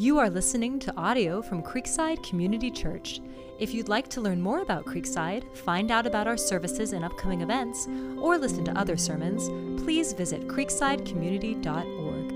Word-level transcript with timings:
You 0.00 0.16
are 0.18 0.30
listening 0.30 0.78
to 0.78 0.96
audio 0.96 1.42
from 1.42 1.62
Creekside 1.62 2.26
Community 2.26 2.70
Church. 2.70 3.20
If 3.58 3.74
you'd 3.74 3.90
like 3.90 4.08
to 4.08 4.22
learn 4.22 4.40
more 4.40 4.60
about 4.60 4.86
Creekside, 4.86 5.54
find 5.54 5.90
out 5.90 6.06
about 6.06 6.26
our 6.26 6.38
services 6.38 6.94
and 6.94 7.04
upcoming 7.04 7.42
events, 7.42 7.86
or 8.16 8.38
listen 8.38 8.64
to 8.64 8.78
other 8.78 8.96
sermons, 8.96 9.50
please 9.82 10.14
visit 10.14 10.48
creeksidecommunity.org. 10.48 12.34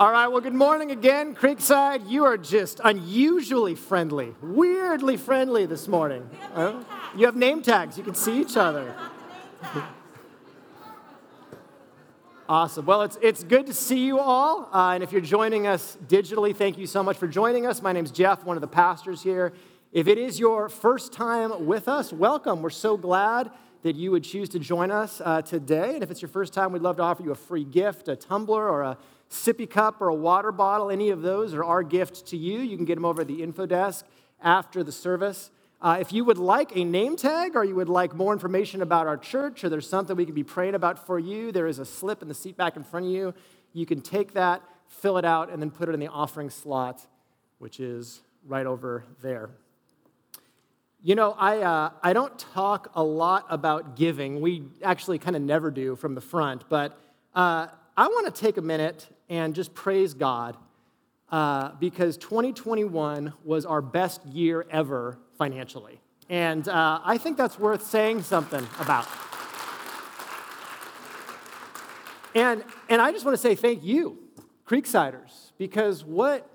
All 0.00 0.10
right, 0.10 0.26
well, 0.26 0.40
good 0.40 0.52
morning 0.52 0.90
again, 0.90 1.36
Creekside. 1.36 2.10
You 2.10 2.24
are 2.24 2.36
just 2.36 2.80
unusually 2.82 3.76
friendly, 3.76 4.34
weirdly 4.42 5.16
friendly 5.16 5.64
this 5.64 5.86
morning. 5.86 6.28
Uh, 6.56 6.82
you 7.16 7.26
have 7.26 7.36
name 7.36 7.62
tags, 7.62 7.96
you 7.96 8.02
can 8.02 8.16
see 8.16 8.40
each 8.40 8.56
other. 8.56 8.96
Awesome. 12.50 12.84
Well, 12.84 13.02
it's, 13.02 13.16
it's 13.22 13.44
good 13.44 13.66
to 13.68 13.72
see 13.72 14.04
you 14.04 14.18
all. 14.18 14.68
Uh, 14.72 14.94
and 14.94 15.04
if 15.04 15.12
you're 15.12 15.20
joining 15.20 15.68
us 15.68 15.96
digitally, 16.08 16.52
thank 16.52 16.78
you 16.78 16.86
so 16.88 17.00
much 17.00 17.16
for 17.16 17.28
joining 17.28 17.64
us. 17.64 17.80
My 17.80 17.92
name's 17.92 18.10
Jeff, 18.10 18.42
one 18.42 18.56
of 18.56 18.60
the 18.60 18.66
pastors 18.66 19.22
here. 19.22 19.52
If 19.92 20.08
it 20.08 20.18
is 20.18 20.40
your 20.40 20.68
first 20.68 21.12
time 21.12 21.64
with 21.64 21.86
us, 21.86 22.12
welcome. 22.12 22.60
We're 22.60 22.70
so 22.70 22.96
glad 22.96 23.52
that 23.84 23.94
you 23.94 24.10
would 24.10 24.24
choose 24.24 24.48
to 24.48 24.58
join 24.58 24.90
us 24.90 25.22
uh, 25.24 25.42
today. 25.42 25.94
And 25.94 26.02
if 26.02 26.10
it's 26.10 26.20
your 26.20 26.28
first 26.28 26.52
time, 26.52 26.72
we'd 26.72 26.82
love 26.82 26.96
to 26.96 27.04
offer 27.04 27.22
you 27.22 27.30
a 27.30 27.36
free 27.36 27.62
gift 27.62 28.08
a 28.08 28.16
tumbler 28.16 28.68
or 28.68 28.82
a 28.82 28.98
sippy 29.30 29.70
cup 29.70 30.00
or 30.00 30.08
a 30.08 30.14
water 30.16 30.50
bottle. 30.50 30.90
Any 30.90 31.10
of 31.10 31.22
those 31.22 31.54
are 31.54 31.62
our 31.62 31.84
gift 31.84 32.26
to 32.30 32.36
you. 32.36 32.58
You 32.62 32.76
can 32.76 32.84
get 32.84 32.96
them 32.96 33.04
over 33.04 33.20
at 33.20 33.28
the 33.28 33.44
info 33.44 33.64
desk 33.64 34.04
after 34.42 34.82
the 34.82 34.90
service. 34.90 35.52
Uh, 35.82 35.96
if 35.98 36.12
you 36.12 36.24
would 36.26 36.36
like 36.36 36.76
a 36.76 36.84
name 36.84 37.16
tag 37.16 37.56
or 37.56 37.64
you 37.64 37.74
would 37.74 37.88
like 37.88 38.14
more 38.14 38.34
information 38.34 38.82
about 38.82 39.06
our 39.06 39.16
church 39.16 39.64
or 39.64 39.70
there's 39.70 39.88
something 39.88 40.14
we 40.14 40.26
could 40.26 40.34
be 40.34 40.44
praying 40.44 40.74
about 40.74 41.06
for 41.06 41.18
you, 41.18 41.50
there 41.52 41.66
is 41.66 41.78
a 41.78 41.86
slip 41.86 42.20
in 42.20 42.28
the 42.28 42.34
seat 42.34 42.54
back 42.54 42.76
in 42.76 42.84
front 42.84 43.06
of 43.06 43.12
you. 43.12 43.32
You 43.72 43.86
can 43.86 44.02
take 44.02 44.34
that, 44.34 44.62
fill 44.88 45.16
it 45.16 45.24
out, 45.24 45.50
and 45.50 45.62
then 45.62 45.70
put 45.70 45.88
it 45.88 45.92
in 45.92 46.00
the 46.00 46.08
offering 46.08 46.50
slot, 46.50 47.06
which 47.58 47.80
is 47.80 48.20
right 48.46 48.66
over 48.66 49.04
there. 49.22 49.48
You 51.02 51.14
know, 51.14 51.34
I, 51.38 51.60
uh, 51.60 51.90
I 52.02 52.12
don't 52.12 52.38
talk 52.38 52.90
a 52.94 53.02
lot 53.02 53.46
about 53.48 53.96
giving. 53.96 54.42
We 54.42 54.64
actually 54.82 55.18
kind 55.18 55.34
of 55.34 55.40
never 55.40 55.70
do 55.70 55.96
from 55.96 56.14
the 56.14 56.20
front, 56.20 56.64
but 56.68 56.98
uh, 57.34 57.68
I 57.96 58.06
want 58.06 58.34
to 58.34 58.38
take 58.38 58.58
a 58.58 58.62
minute 58.62 59.08
and 59.30 59.54
just 59.54 59.72
praise 59.72 60.12
God 60.12 60.58
uh, 61.32 61.70
because 61.80 62.18
2021 62.18 63.32
was 63.44 63.64
our 63.64 63.80
best 63.80 64.26
year 64.26 64.66
ever 64.70 65.18
financially. 65.40 65.98
And 66.28 66.68
uh, 66.68 67.00
I 67.02 67.16
think 67.16 67.38
that's 67.38 67.58
worth 67.58 67.86
saying 67.86 68.24
something 68.24 68.66
about. 68.78 69.08
And, 72.34 72.62
and 72.90 73.00
I 73.00 73.10
just 73.10 73.24
want 73.24 73.32
to 73.32 73.40
say 73.40 73.54
thank 73.54 73.82
you, 73.82 74.18
Creeksiders, 74.68 75.52
because 75.56 76.04
what 76.04 76.46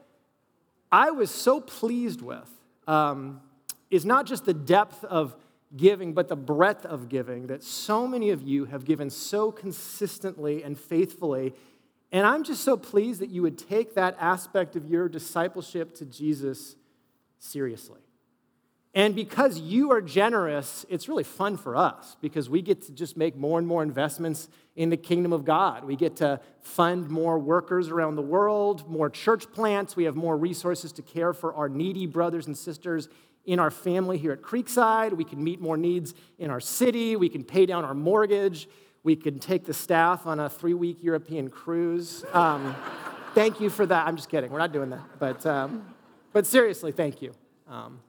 I 0.92 1.10
was 1.10 1.32
so 1.32 1.60
pleased 1.60 2.22
with 2.22 2.48
um, 2.88 3.42
is 3.90 4.06
not 4.06 4.28
just 4.28 4.46
the 4.46 4.54
depth 4.54 5.04
of 5.04 5.36
giving, 5.76 6.14
but 6.14 6.28
the 6.28 6.36
breadth 6.36 6.86
of 6.86 7.10
giving 7.10 7.48
that 7.48 7.64
so 7.64 8.08
many 8.08 8.30
of 8.30 8.44
you 8.44 8.66
have 8.66 8.86
given 8.86 9.10
so 9.10 9.52
consistently 9.52 10.62
and 10.62 10.78
faithfully. 10.78 11.56
And 12.12 12.24
I'm 12.28 12.44
just 12.44 12.64
so 12.64 12.78
pleased 12.78 13.20
that 13.22 13.32
you 13.32 13.42
would 13.42 13.58
take 13.58 13.96
that 13.96 14.16
aspect 14.20 14.76
of 14.76 14.86
your 14.86 15.10
discipleship 15.10 15.96
to 15.96 16.06
Jesus 16.06 16.76
seriously. 17.40 18.05
And 18.96 19.14
because 19.14 19.60
you 19.60 19.92
are 19.92 20.02
generous, 20.02 20.86
it's 20.88 21.10
really 21.10 21.26
fun 21.26 21.58
for 21.58 21.76
us 21.76 22.16
because 22.22 22.50
we 22.50 22.62
get 22.62 22.84
to 22.84 22.94
just 22.94 23.18
make 23.18 23.36
more 23.36 23.60
and 23.60 23.68
more 23.68 23.84
investments 23.84 24.48
in 24.78 24.90
the 24.90 24.96
kingdom 24.96 25.34
of 25.34 25.44
God. 25.44 25.84
We 25.84 25.98
get 25.98 26.16
to 26.18 26.40
fund 26.62 27.10
more 27.10 27.38
workers 27.38 27.90
around 27.90 28.16
the 28.16 28.22
world, 28.22 28.90
more 28.90 29.10
church 29.10 29.52
plants. 29.52 29.98
We 29.98 30.06
have 30.06 30.16
more 30.16 30.38
resources 30.38 30.94
to 30.94 31.02
care 31.02 31.34
for 31.34 31.54
our 31.54 31.68
needy 31.68 32.06
brothers 32.06 32.48
and 32.48 32.58
sisters 32.58 33.10
in 33.44 33.60
our 33.60 33.70
family 33.70 34.18
here 34.18 34.32
at 34.32 34.42
Creekside. 34.42 35.12
We 35.12 35.26
can 35.26 35.44
meet 35.44 35.60
more 35.60 35.76
needs 35.76 36.14
in 36.40 36.50
our 36.50 36.62
city. 36.62 37.18
We 37.18 37.28
can 37.28 37.44
pay 37.44 37.66
down 37.66 37.84
our 37.84 37.94
mortgage. 37.94 38.70
We 39.04 39.18
can 39.18 39.40
take 39.40 39.66
the 39.66 39.74
staff 39.74 40.26
on 40.26 40.40
a 40.40 40.50
three 40.50 40.74
week 40.74 41.04
European 41.04 41.50
cruise. 41.50 42.24
Um, 42.32 42.74
thank 43.36 43.60
you 43.60 43.70
for 43.70 43.86
that. 43.86 44.08
I'm 44.08 44.16
just 44.16 44.30
kidding. 44.30 44.52
We're 44.52 44.60
not 44.60 44.72
doing 44.72 44.92
that. 44.92 45.04
But, 45.20 45.46
um, 45.46 45.86
but 46.32 46.46
seriously, 46.46 46.94
thank 46.94 47.22
you. 47.22 47.34
Um, 47.68 48.00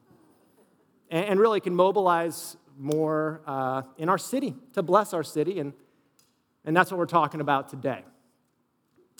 and 1.11 1.39
really 1.39 1.61
can 1.61 1.75
mobilize 1.75 2.56
more 2.78 3.41
uh, 3.47 3.83
in 3.97 4.09
our 4.09 4.19
city 4.19 4.55
to 4.75 4.83
bless 4.83 5.15
our 5.15 5.22
city. 5.22 5.61
And, 5.61 5.72
and 6.65 6.77
that's 6.77 6.91
what 6.91 6.99
we're 6.99 7.06
talking 7.06 7.41
about 7.41 7.69
today. 7.69 8.05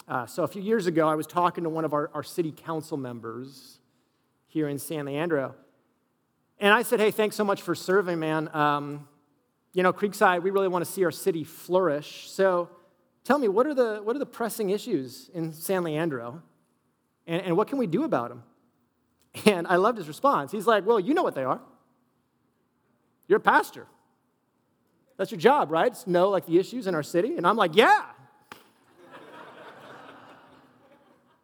Uh, 0.09 0.27
so, 0.27 0.45
a 0.45 0.49
few 0.49 0.63
years 0.63 0.87
ago, 0.87 1.09
I 1.09 1.15
was 1.15 1.27
talking 1.27 1.65
to 1.65 1.71
one 1.71 1.85
of 1.85 1.93
our, 1.93 2.11
our 2.15 2.23
city 2.23 2.53
council 2.53 2.97
members 2.97 3.81
here 4.47 4.69
in 4.69 4.79
San 4.79 5.07
Leandro. 5.07 5.55
And 6.59 6.73
I 6.73 6.83
said, 6.83 7.01
Hey, 7.01 7.11
thanks 7.11 7.35
so 7.35 7.45
much 7.45 7.63
for 7.63 7.75
serving, 7.75 8.19
man. 8.19 8.55
Um, 8.55 9.09
you 9.73 9.83
know, 9.83 9.93
Creekside, 9.93 10.43
we 10.43 10.51
really 10.51 10.69
want 10.69 10.85
to 10.85 10.91
see 10.91 11.05
our 11.05 11.11
city 11.11 11.45
flourish. 11.45 12.31
So, 12.31 12.71
tell 13.25 13.39
me, 13.39 13.49
what 13.49 13.67
are 13.67 13.75
the, 13.75 14.01
what 14.03 14.15
are 14.15 14.19
the 14.21 14.27
pressing 14.27 14.71
issues 14.71 15.29
in 15.35 15.53
San 15.53 15.83
Leandro? 15.83 16.43
And, 17.27 17.43
and 17.43 17.57
what 17.57 17.69
can 17.69 17.79
we 17.79 17.87
do 17.87 18.05
about 18.05 18.29
them? 18.29 18.43
And 19.45 19.67
I 19.67 19.77
loved 19.77 19.99
his 19.99 20.09
response. 20.09 20.53
He's 20.53 20.67
like, 20.67 20.87
Well, 20.87 21.01
you 21.01 21.15
know 21.15 21.23
what 21.23 21.35
they 21.35 21.45
are. 21.45 21.61
You're 23.29 23.39
a 23.39 23.41
pastor. 23.41 23.87
That's 25.17 25.31
your 25.31 25.41
job, 25.41 25.71
right? 25.71 25.89
It's 25.89 26.07
know 26.07 26.29
like 26.29 26.47
the 26.47 26.59
issues 26.59 26.87
in 26.87 26.95
our 26.95 27.03
city. 27.03 27.37
And 27.37 27.47
I'm 27.47 27.57
like, 27.57 27.75
yeah. 27.75 28.05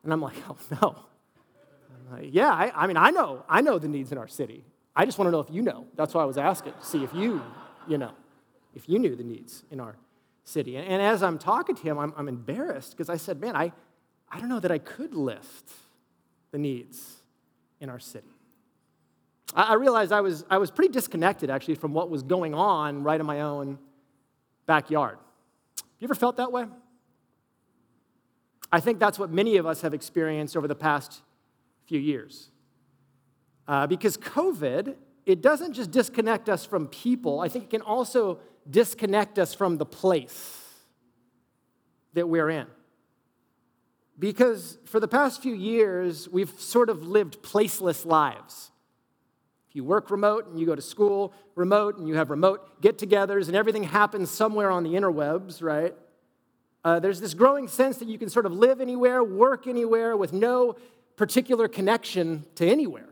and 0.05 0.13
I'm 0.13 0.21
like, 0.21 0.37
oh 0.49 0.57
no. 0.81 0.97
Like, 2.11 2.29
yeah, 2.31 2.51
I, 2.51 2.73
I 2.75 2.87
mean, 2.87 2.97
I 2.97 3.11
know, 3.11 3.45
I 3.49 3.63
know 3.63 3.79
the 3.79 3.89
needs 3.89 4.13
in 4.13 4.19
our 4.19 4.29
city. 4.29 4.65
I 4.95 5.07
just 5.07 5.19
want 5.19 5.29
to 5.29 5.33
know 5.33 5.41
if 5.41 5.51
you 5.51 5.63
know. 5.63 5.87
That's 5.97 6.13
why 6.13 6.23
I 6.23 6.27
was 6.27 6.37
asking, 6.37 6.75
see 6.83 7.03
if 7.03 7.15
you, 7.15 7.41
you 7.89 7.97
know, 7.97 8.13
if 8.75 8.89
you 8.89 8.99
knew 8.99 9.17
the 9.17 9.25
needs 9.25 9.65
in 9.71 9.81
our 9.81 9.97
city. 10.45 10.77
And, 10.77 10.87
and 10.87 11.01
as 11.01 11.23
I'm 11.23 11.39
talking 11.39 11.75
to 11.75 11.83
him, 11.83 11.99
I'm, 11.99 12.13
I'm 12.17 12.29
embarrassed 12.29 12.91
because 12.91 13.09
I 13.09 13.17
said, 13.17 13.41
man, 13.41 13.57
I, 13.57 13.73
I 14.31 14.39
don't 14.39 14.51
know 14.51 14.61
that 14.61 14.71
I 14.71 14.79
could 14.79 15.15
list 15.15 15.71
the 16.51 16.59
needs 16.59 17.23
in 17.81 17.89
our 17.89 17.99
city. 17.99 18.29
I 19.55 19.75
realized 19.75 20.13
I 20.13 20.21
was, 20.23 20.45
I 20.49 20.59
was 20.59 20.71
pretty 20.71 20.93
disconnected 20.93 21.51
actually 21.51 21.75
from 21.75 21.93
what 21.93 22.09
was 22.09 22.23
going 22.23 22.55
on 22.55 23.03
right 23.03 23.21
in 23.21 23.27
my 23.27 23.43
own 23.43 23.79
backyard. 24.67 25.19
You 25.99 26.07
ever 26.07 26.15
felt 26.15 26.39
that 26.39 26.51
way? 26.51 26.67
I 28.73 28.81
think 28.81 28.99
that's 28.99 29.19
what 29.19 29.31
many 29.31 29.59
of 29.59 29.67
us 29.67 29.83
have 29.83 29.93
experienced 29.93 30.57
over 30.57 30.67
the 30.67 30.75
past 30.75 31.21
few 31.85 32.01
years. 32.01 32.49
Uh, 33.69 33.87
because 33.87 34.17
COVID, 34.17 34.97
it 35.27 35.43
doesn't 35.43 35.75
just 35.75 35.91
disconnect 35.91 36.49
us 36.49 36.65
from 36.65 36.89
people, 36.89 37.41
I 37.41 37.49
think 37.49 37.65
it 37.67 37.71
can 37.71 37.83
also 37.83 38.41
disconnect 38.69 39.39
us 39.39 39.55
from 39.55 39.77
the 39.77 39.87
place 39.87 40.61
that 42.15 42.29
we're 42.29 42.51
in. 42.51 42.67
Because 44.19 44.79
for 44.85 44.99
the 44.99 45.09
past 45.09 45.43
few 45.43 45.55
years, 45.55 46.29
we've 46.29 46.51
sort 46.59 46.91
of 46.91 47.07
lived 47.07 47.43
placeless 47.43 48.05
lives. 48.05 48.72
You 49.73 49.85
work 49.85 50.11
remote 50.11 50.47
and 50.47 50.59
you 50.59 50.67
go 50.67 50.75
to 50.75 50.83
school 50.83 51.33
remote 51.55 51.97
and 51.97 52.07
you 52.07 52.15
have 52.15 52.31
remote 52.31 52.81
get 52.81 52.99
togethers 52.99 53.47
and 53.47 53.57
everything 53.57 53.85
happens 53.85 54.31
somewhere 54.31 54.71
on 54.71 54.83
the 54.83 54.91
interwebs, 54.91 55.63
right? 55.63 55.95
Uh, 56.85 56.99
there's 56.99 57.21
this 57.21 57.35
growing 57.35 57.69
sense 57.69 57.99
that 57.99 58.09
you 58.09 58.19
can 58.19 58.29
sort 58.29 58.45
of 58.45 58.53
live 58.53 58.81
anywhere, 58.81 59.23
work 59.23 59.67
anywhere 59.67 60.17
with 60.17 60.33
no 60.33 60.77
particular 61.17 61.69
connection 61.69 62.45
to 62.57 62.67
anywhere. 62.67 63.09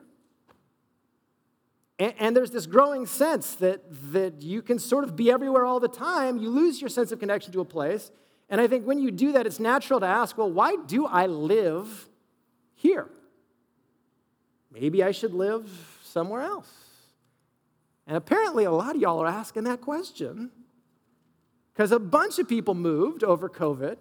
And, 1.99 2.15
and 2.19 2.37
there's 2.37 2.50
this 2.50 2.66
growing 2.66 3.06
sense 3.06 3.54
that, 3.56 3.82
that 4.12 4.43
you 4.43 4.60
can 4.62 4.78
sort 4.78 5.04
of 5.04 5.15
be 5.15 5.31
everywhere 5.31 5.65
all 5.65 5.78
the 5.78 5.88
time. 5.88 6.38
You 6.38 6.50
lose 6.50 6.81
your 6.81 6.91
sense 6.91 7.12
of 7.12 7.20
connection 7.20 7.53
to 7.53 7.60
a 7.60 7.65
place. 7.65 8.10
And 8.49 8.60
I 8.60 8.66
think 8.66 8.84
when 8.84 8.99
you 8.99 9.12
do 9.12 9.32
that, 9.32 9.47
it's 9.47 9.60
natural 9.60 10.00
to 10.00 10.06
ask, 10.06 10.37
well, 10.37 10.50
why 10.50 10.76
do 10.87 11.06
I 11.06 11.26
live 11.26 12.08
here? 12.75 13.08
Maybe 14.73 15.05
I 15.05 15.12
should 15.12 15.34
live 15.34 15.69
somewhere 16.10 16.42
else? 16.42 16.70
And 18.06 18.16
apparently, 18.16 18.64
a 18.64 18.72
lot 18.72 18.96
of 18.96 19.00
y'all 19.00 19.22
are 19.22 19.26
asking 19.26 19.64
that 19.64 19.80
question 19.80 20.50
because 21.72 21.92
a 21.92 21.98
bunch 21.98 22.38
of 22.38 22.48
people 22.48 22.74
moved 22.74 23.22
over 23.22 23.48
COVID, 23.48 23.96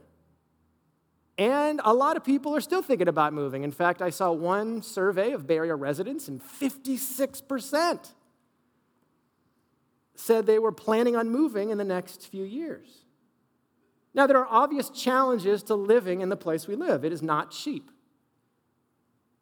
and 1.38 1.80
a 1.86 1.94
lot 1.94 2.18
of 2.18 2.24
people 2.26 2.56
are 2.56 2.62
still 2.62 2.82
thinking 2.82 3.08
about 3.08 3.34
moving. 3.34 3.64
In 3.64 3.72
fact, 3.72 4.02
I 4.02 4.10
saw 4.10 4.32
one 4.32 4.82
survey 4.82 5.32
of 5.32 5.48
Bay 5.48 5.58
Area 5.58 5.76
residents, 5.76 6.28
and 6.28 6.42
56% 6.42 8.10
said 10.16 10.46
they 10.46 10.60
were 10.60 10.74
planning 10.74 11.16
on 11.16 11.30
moving 11.30 11.70
in 11.70 11.78
the 11.78 11.86
next 11.86 12.28
few 12.28 12.44
years. 12.44 13.06
Now, 14.14 14.28
there 14.28 14.38
are 14.38 14.48
obvious 14.50 14.90
challenges 14.90 15.64
to 15.64 15.76
living 15.76 16.22
in 16.22 16.30
the 16.30 16.36
place 16.36 16.68
we 16.68 16.76
live. 16.76 17.06
It 17.06 17.14
is 17.14 17.22
not 17.22 17.52
cheap. 17.52 17.90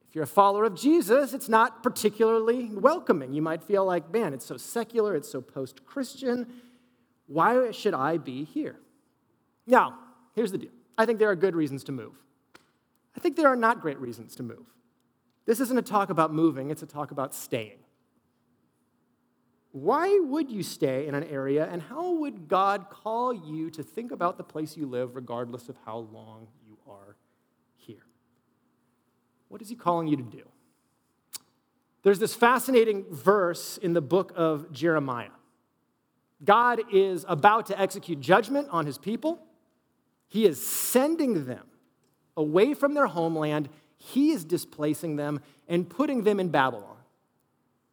If 0.08 0.16
you're 0.16 0.24
a 0.24 0.28
follower 0.28 0.64
of 0.64 0.76
Jesus, 0.76 1.34
it's 1.34 1.50
not 1.50 1.84
particularly 1.84 2.70
welcoming. 2.74 3.34
You 3.34 3.42
might 3.42 3.62
feel 3.62 3.86
like, 3.86 4.12
man, 4.12 4.34
it's 4.34 4.46
so 4.46 4.58
secular, 4.58 5.16
it's 5.16 5.30
so 5.30 5.42
post 5.42 5.86
Christian. 5.86 6.48
Why 7.28 7.72
should 7.72 7.94
I 7.94 8.18
be 8.18 8.46
here? 8.46 8.78
Now, 9.66 10.00
here's 10.34 10.52
the 10.52 10.58
deal 10.58 10.72
I 10.98 11.06
think 11.06 11.20
there 11.20 11.30
are 11.30 11.36
good 11.36 11.56
reasons 11.56 11.84
to 11.86 11.92
move. 11.92 12.14
I 13.16 13.20
think 13.20 13.36
there 13.36 13.48
are 13.48 13.56
not 13.56 13.82
great 13.82 14.00
reasons 14.00 14.36
to 14.38 14.44
move. 14.44 14.66
This 15.46 15.60
isn't 15.60 15.78
a 15.78 15.82
talk 15.82 16.10
about 16.10 16.34
moving, 16.34 16.72
it's 16.72 16.84
a 16.84 16.88
talk 16.88 17.12
about 17.12 17.36
staying. 17.36 17.80
Why 19.72 20.20
would 20.20 20.50
you 20.50 20.64
stay 20.64 21.08
in 21.08 21.16
an 21.16 21.26
area, 21.26 21.68
and 21.70 21.82
how 21.82 22.12
would 22.12 22.48
God 22.48 22.90
call 22.90 23.34
you 23.34 23.70
to 23.72 23.84
think 23.84 24.12
about 24.12 24.38
the 24.38 24.44
place 24.44 24.78
you 24.78 24.88
live, 24.88 25.16
regardless 25.16 25.70
of 25.70 25.78
how 25.86 25.98
long? 25.98 26.48
What 29.50 29.62
is 29.62 29.70
He 29.70 29.76
calling 29.76 30.08
you 30.08 30.18
to 30.18 30.24
do? 30.24 30.44
There's 32.04 32.20
this 32.20 32.36
fascinating 32.36 33.06
verse 33.10 33.78
in 33.78 33.94
the 33.94 34.02
book 34.02 34.32
of 34.36 34.72
Jeremiah. 34.72 35.30
God 36.44 36.82
is 36.94 37.26
about 37.28 37.66
to 37.68 37.80
execute 37.80 38.22
judgment 38.22 38.68
on 38.72 38.86
His 38.86 38.98
people, 38.98 39.40
He 40.28 40.46
is 40.46 40.64
sending 40.64 41.46
them 41.46 41.66
away 42.36 42.74
from 42.74 42.94
their 42.94 43.08
homeland, 43.08 43.70
He 43.98 44.32
is 44.32 44.46
displacing 44.46 45.16
them 45.16 45.42
and 45.68 45.90
putting 45.90 46.24
them 46.24 46.40
in 46.40 46.50
Babylon 46.50 46.98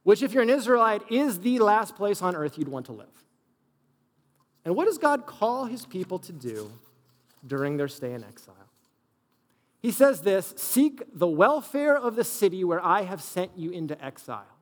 which, 0.04 0.22
if 0.22 0.32
you're 0.32 0.42
an 0.42 0.50
Israelite, 0.50 1.02
is 1.10 1.40
the 1.40 1.58
last 1.58 1.96
place 1.96 2.22
on 2.22 2.36
earth 2.36 2.56
you'd 2.56 2.68
want 2.68 2.86
to 2.86 2.92
live. 2.92 3.24
And 4.64 4.76
what 4.76 4.84
does 4.84 4.98
God 4.98 5.26
call 5.26 5.64
his 5.64 5.84
people 5.84 6.18
to 6.20 6.32
do 6.32 6.70
during 7.46 7.76
their 7.76 7.88
stay 7.88 8.12
in 8.12 8.22
exile? 8.22 8.54
He 9.84 9.90
says 9.90 10.22
this 10.22 10.54
Seek 10.56 11.02
the 11.12 11.28
welfare 11.28 11.94
of 11.94 12.16
the 12.16 12.24
city 12.24 12.64
where 12.64 12.82
I 12.82 13.02
have 13.02 13.20
sent 13.20 13.50
you 13.54 13.70
into 13.70 14.02
exile, 14.02 14.56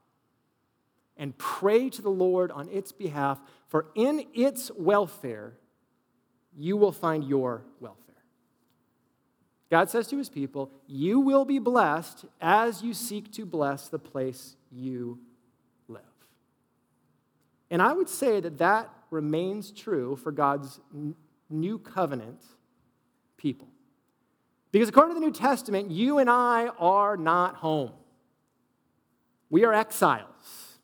and 1.17 1.39
pray 1.39 1.91
to 1.91 2.03
the 2.03 2.11
Lord 2.11 2.51
on 2.51 2.69
its 2.69 2.91
behalf, 2.91 3.41
for 3.69 3.87
in 3.95 4.27
its 4.35 4.73
welfare 4.77 5.53
you 6.59 6.77
will 6.77 6.91
find 6.91 7.23
your 7.23 7.63
welfare. 7.79 8.17
God 9.71 9.89
says 9.91 10.09
to 10.09 10.19
his 10.19 10.29
people, 10.29 10.73
You 10.89 11.21
will 11.21 11.45
be 11.45 11.61
blessed 11.61 12.25
as 12.41 12.83
you 12.83 12.93
seek 12.93 13.31
to 13.35 13.47
bless 13.47 13.87
the 13.89 14.01
place 14.01 14.57
you 14.73 15.21
live. 15.87 16.03
and 17.71 17.81
I 17.81 17.93
would 17.93 18.09
say 18.09 18.41
that 18.41 18.59
that 18.59 18.91
remains 19.13 19.71
true 19.71 20.17
for 20.17 20.33
God's 20.33 20.81
new 21.49 21.79
covenant 21.79 22.43
people. 23.37 23.69
Because 24.73 24.89
according 24.89 25.15
to 25.15 25.21
the 25.21 25.27
New 25.27 25.33
Testament, 25.33 25.91
you 25.91 26.19
and 26.19 26.29
I 26.29 26.69
are 26.79 27.17
not 27.17 27.57
home. 27.57 27.93
We 29.51 29.65
are 29.65 29.75
exiles. 29.75 30.79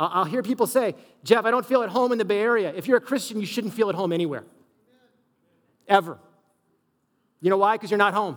I'll 0.00 0.24
hear 0.24 0.42
people 0.42 0.66
say, 0.66 0.96
Jeff, 1.22 1.44
I 1.44 1.52
don't 1.52 1.64
feel 1.64 1.84
at 1.84 1.88
home 1.88 2.10
in 2.10 2.18
the 2.18 2.24
Bay 2.24 2.40
Area. 2.40 2.72
If 2.74 2.88
you're 2.88 2.96
a 2.96 3.00
Christian, 3.00 3.38
you 3.38 3.46
shouldn't 3.46 3.72
feel 3.72 3.88
at 3.88 3.94
home 3.94 4.12
anywhere. 4.12 4.44
Ever. 5.86 6.18
You 7.40 7.50
know 7.50 7.56
why? 7.56 7.76
Because 7.76 7.90
you're 7.90 7.98
not 7.98 8.14
home. 8.14 8.36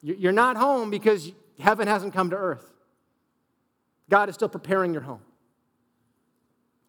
You're 0.00 0.32
not 0.32 0.56
home 0.56 0.90
because 0.90 1.32
heaven 1.60 1.86
hasn't 1.86 2.14
come 2.14 2.30
to 2.30 2.36
earth. 2.36 2.72
God 4.08 4.30
is 4.30 4.34
still 4.36 4.48
preparing 4.48 4.94
your 4.94 5.02
home. 5.02 5.20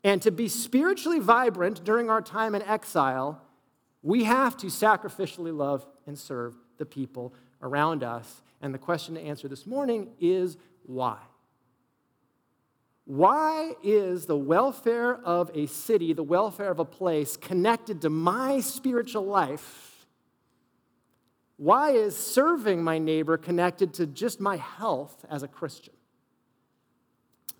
And 0.06 0.22
to 0.22 0.32
be 0.32 0.48
spiritually 0.48 1.20
vibrant 1.20 1.84
during 1.84 2.10
our 2.10 2.22
time 2.22 2.56
in 2.56 2.62
exile, 2.62 3.42
we 4.02 4.24
have 4.24 4.56
to 4.58 4.68
sacrificially 4.68 5.56
love 5.56 5.86
and 6.08 6.18
serve 6.18 6.56
the 6.78 6.86
people 6.86 7.34
around 7.62 8.04
us. 8.04 8.42
And 8.62 8.74
the 8.74 8.80
question 8.80 9.16
to 9.16 9.22
answer 9.22 9.48
this 9.48 9.68
morning 9.68 10.10
is 10.20 10.58
why? 10.84 11.18
Why 13.06 13.74
is 13.84 14.26
the 14.26 14.36
welfare 14.36 15.16
of 15.16 15.50
a 15.54 15.68
city, 15.68 16.12
the 16.14 16.24
welfare 16.24 16.70
of 16.70 16.80
a 16.80 16.86
place, 16.86 17.38
connected 17.38 18.02
to 18.02 18.10
my 18.10 18.60
spiritual 18.60 19.26
life? 19.26 20.08
Why 21.56 21.92
is 21.92 22.16
serving 22.16 22.84
my 22.84 23.00
neighbor 23.00 23.38
connected 23.38 23.94
to 23.96 24.06
just 24.06 24.40
my 24.40 24.58
health 24.58 25.26
as 25.30 25.42
a 25.42 25.48
Christian? 25.48 25.94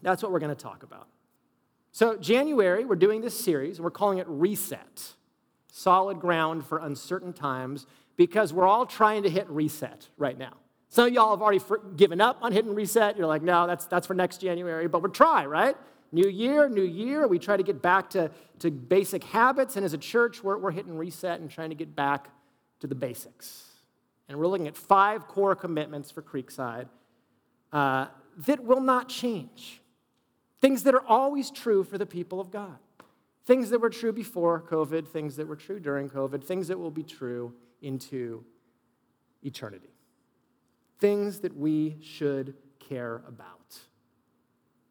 That's 0.02 0.22
what 0.22 0.32
we're 0.32 0.40
going 0.40 0.56
to 0.56 0.62
talk 0.62 0.84
about. 0.84 1.08
So, 1.92 2.16
January, 2.18 2.86
we're 2.86 2.96
doing 2.96 3.22
this 3.22 3.40
series, 3.40 3.78
and 3.78 3.84
we're 3.84 3.92
calling 3.92 4.20
it 4.20 4.28
Reset 4.28 5.14
Solid 5.72 6.20
Ground 6.20 6.66
for 6.66 6.80
Uncertain 6.80 7.34
Times, 7.34 7.88
because 8.18 8.52
we're 8.52 8.68
all 8.68 8.86
trying 8.86 9.24
to 9.24 9.30
hit 9.30 9.48
reset 9.50 10.10
right 10.18 10.38
now. 10.38 10.54
Some 10.90 11.08
of 11.08 11.14
y'all 11.14 11.32
have 11.32 11.42
already 11.42 11.62
given 11.96 12.20
up 12.20 12.40
on 12.42 12.52
hitting 12.52 12.74
reset. 12.74 13.18
You're 13.18 13.28
like, 13.28 13.42
no, 13.42 13.68
that's, 13.68 13.86
that's 13.86 14.08
for 14.08 14.14
next 14.14 14.42
January, 14.42 14.88
but 14.88 15.02
we're 15.02 15.10
trying, 15.10 15.48
right? 15.48 15.76
New 16.12 16.30
year, 16.30 16.70
new 16.70 16.84
year. 16.84 17.28
We 17.28 17.40
try 17.40 17.58
to 17.58 17.64
get 17.64 17.82
back 17.82 18.10
to, 18.12 18.32
to 18.60 18.72
basic 18.72 19.24
habits, 19.26 19.76
and 19.76 19.86
as 19.86 19.94
a 19.94 19.98
church, 19.98 20.44
we're, 20.44 20.58
we're 20.58 20.72
hitting 20.72 20.98
reset 20.98 21.40
and 21.40 21.52
trying 21.52 21.70
to 21.70 21.76
get 21.76 21.96
back 21.96 22.30
to 22.80 22.88
the 22.88 22.96
basics. 22.96 23.66
And 24.30 24.38
we're 24.40 24.48
looking 24.48 24.68
at 24.68 24.76
five 24.76 25.28
core 25.28 25.56
commitments 25.56 26.12
for 26.12 26.22
Creekside 26.22 26.88
uh, 27.72 28.08
that 28.46 28.64
will 28.64 28.82
not 28.82 29.10
change. 29.10 29.82
Things 30.62 30.84
that 30.84 30.96
are 30.96 31.06
always 31.06 31.52
true 31.52 31.84
for 31.84 31.98
the 31.98 32.06
people 32.06 32.40
of 32.40 32.50
God. 32.50 32.78
Things 33.46 33.70
that 33.70 33.80
were 33.80 33.90
true 33.90 34.12
before 34.12 34.62
COVID, 34.62 35.08
things 35.08 35.36
that 35.36 35.48
were 35.48 35.56
true 35.56 35.80
during 35.80 36.10
COVID, 36.10 36.44
things 36.44 36.68
that 36.70 36.80
will 36.80 36.92
be 36.92 37.04
true 37.04 37.54
into 37.82 38.44
eternity. 39.44 39.94
Things 41.00 41.40
that 41.40 41.56
we 41.56 41.98
should 42.02 42.56
care 42.80 43.22
about. 43.28 43.80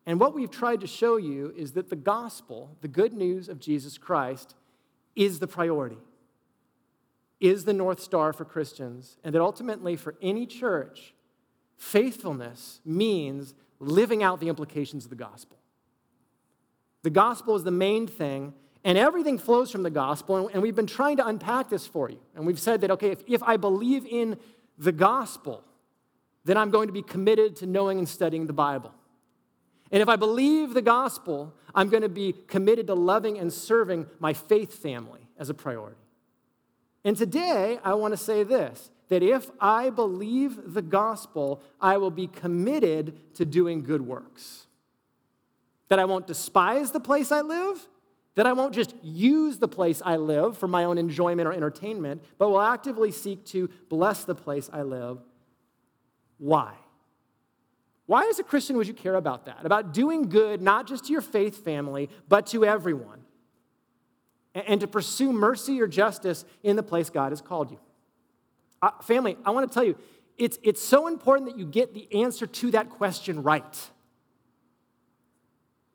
And 0.06 0.20
what 0.20 0.34
we've 0.34 0.50
tried 0.50 0.80
to 0.82 0.86
show 0.86 1.16
you 1.16 1.52
is 1.56 1.72
that 1.72 1.90
the 1.90 1.96
gospel, 1.96 2.76
the 2.80 2.88
good 2.88 3.12
news 3.12 3.48
of 3.48 3.58
Jesus 3.58 3.98
Christ, 3.98 4.54
is 5.16 5.40
the 5.40 5.48
priority, 5.48 5.98
is 7.40 7.64
the 7.64 7.72
North 7.72 8.00
Star 8.00 8.32
for 8.32 8.44
Christians, 8.44 9.18
and 9.24 9.34
that 9.34 9.40
ultimately 9.40 9.96
for 9.96 10.14
any 10.22 10.46
church, 10.46 11.14
faithfulness 11.76 12.80
means 12.84 13.54
living 13.80 14.22
out 14.22 14.40
the 14.40 14.48
implications 14.48 15.04
of 15.04 15.10
the 15.10 15.16
gospel. 15.16 15.58
The 17.02 17.10
gospel 17.10 17.56
is 17.56 17.64
the 17.64 17.70
main 17.70 18.06
thing, 18.06 18.54
and 18.86 18.96
everything 18.96 19.36
flows 19.36 19.72
from 19.72 19.82
the 19.82 19.90
gospel. 19.90 20.48
And 20.54 20.62
we've 20.62 20.76
been 20.76 20.86
trying 20.86 21.16
to 21.16 21.26
unpack 21.26 21.68
this 21.68 21.88
for 21.88 22.08
you. 22.08 22.20
And 22.36 22.46
we've 22.46 22.58
said 22.58 22.82
that, 22.82 22.92
okay, 22.92 23.10
if, 23.10 23.22
if 23.26 23.42
I 23.42 23.56
believe 23.56 24.06
in 24.06 24.38
the 24.78 24.92
gospel, 24.92 25.64
then 26.44 26.56
I'm 26.56 26.70
going 26.70 26.86
to 26.86 26.92
be 26.92 27.02
committed 27.02 27.56
to 27.56 27.66
knowing 27.66 27.98
and 27.98 28.08
studying 28.08 28.46
the 28.46 28.52
Bible. 28.52 28.94
And 29.90 30.02
if 30.02 30.08
I 30.08 30.14
believe 30.14 30.72
the 30.72 30.82
gospel, 30.82 31.52
I'm 31.74 31.88
going 31.88 32.04
to 32.04 32.08
be 32.08 32.32
committed 32.46 32.86
to 32.86 32.94
loving 32.94 33.38
and 33.38 33.52
serving 33.52 34.06
my 34.20 34.32
faith 34.32 34.74
family 34.74 35.28
as 35.36 35.50
a 35.50 35.54
priority. 35.54 36.00
And 37.04 37.16
today, 37.16 37.80
I 37.82 37.94
want 37.94 38.12
to 38.12 38.16
say 38.16 38.44
this 38.44 38.90
that 39.08 39.22
if 39.22 39.50
I 39.60 39.90
believe 39.90 40.74
the 40.74 40.82
gospel, 40.82 41.60
I 41.80 41.96
will 41.96 42.10
be 42.12 42.28
committed 42.28 43.34
to 43.34 43.44
doing 43.44 43.82
good 43.82 44.02
works. 44.02 44.66
That 45.88 45.98
I 45.98 46.04
won't 46.04 46.28
despise 46.28 46.92
the 46.92 47.00
place 47.00 47.32
I 47.32 47.40
live, 47.40 47.88
that 48.36 48.46
I 48.46 48.52
won't 48.52 48.74
just 48.74 48.94
use 49.02 49.58
the 49.58 49.66
place 49.66 50.00
I 50.04 50.16
live 50.16 50.56
for 50.56 50.68
my 50.68 50.84
own 50.84 50.98
enjoyment 50.98 51.48
or 51.48 51.52
entertainment, 51.52 52.22
but 52.38 52.50
will 52.50 52.60
actively 52.60 53.10
seek 53.10 53.44
to 53.46 53.68
bless 53.88 54.24
the 54.24 54.34
place 54.34 54.70
I 54.72 54.82
live. 54.82 55.18
Why? 56.38 56.74
Why, 58.04 58.28
as 58.30 58.38
a 58.38 58.44
Christian, 58.44 58.76
would 58.76 58.86
you 58.86 58.94
care 58.94 59.16
about 59.16 59.46
that? 59.46 59.64
About 59.64 59.92
doing 59.92 60.28
good, 60.28 60.62
not 60.62 60.86
just 60.86 61.06
to 61.06 61.12
your 61.12 61.22
faith 61.22 61.64
family, 61.64 62.08
but 62.28 62.46
to 62.48 62.64
everyone, 62.64 63.20
and 64.54 64.80
to 64.80 64.86
pursue 64.86 65.32
mercy 65.32 65.80
or 65.80 65.88
justice 65.88 66.44
in 66.62 66.76
the 66.76 66.82
place 66.82 67.10
God 67.10 67.32
has 67.32 67.40
called 67.40 67.70
you. 67.70 67.80
Uh, 68.82 68.90
family, 69.02 69.36
I 69.44 69.50
want 69.50 69.68
to 69.68 69.74
tell 69.74 69.82
you, 69.82 69.96
it's, 70.36 70.58
it's 70.62 70.82
so 70.82 71.06
important 71.06 71.50
that 71.50 71.58
you 71.58 71.64
get 71.64 71.94
the 71.94 72.22
answer 72.22 72.46
to 72.46 72.70
that 72.72 72.90
question 72.90 73.42
right. 73.42 73.90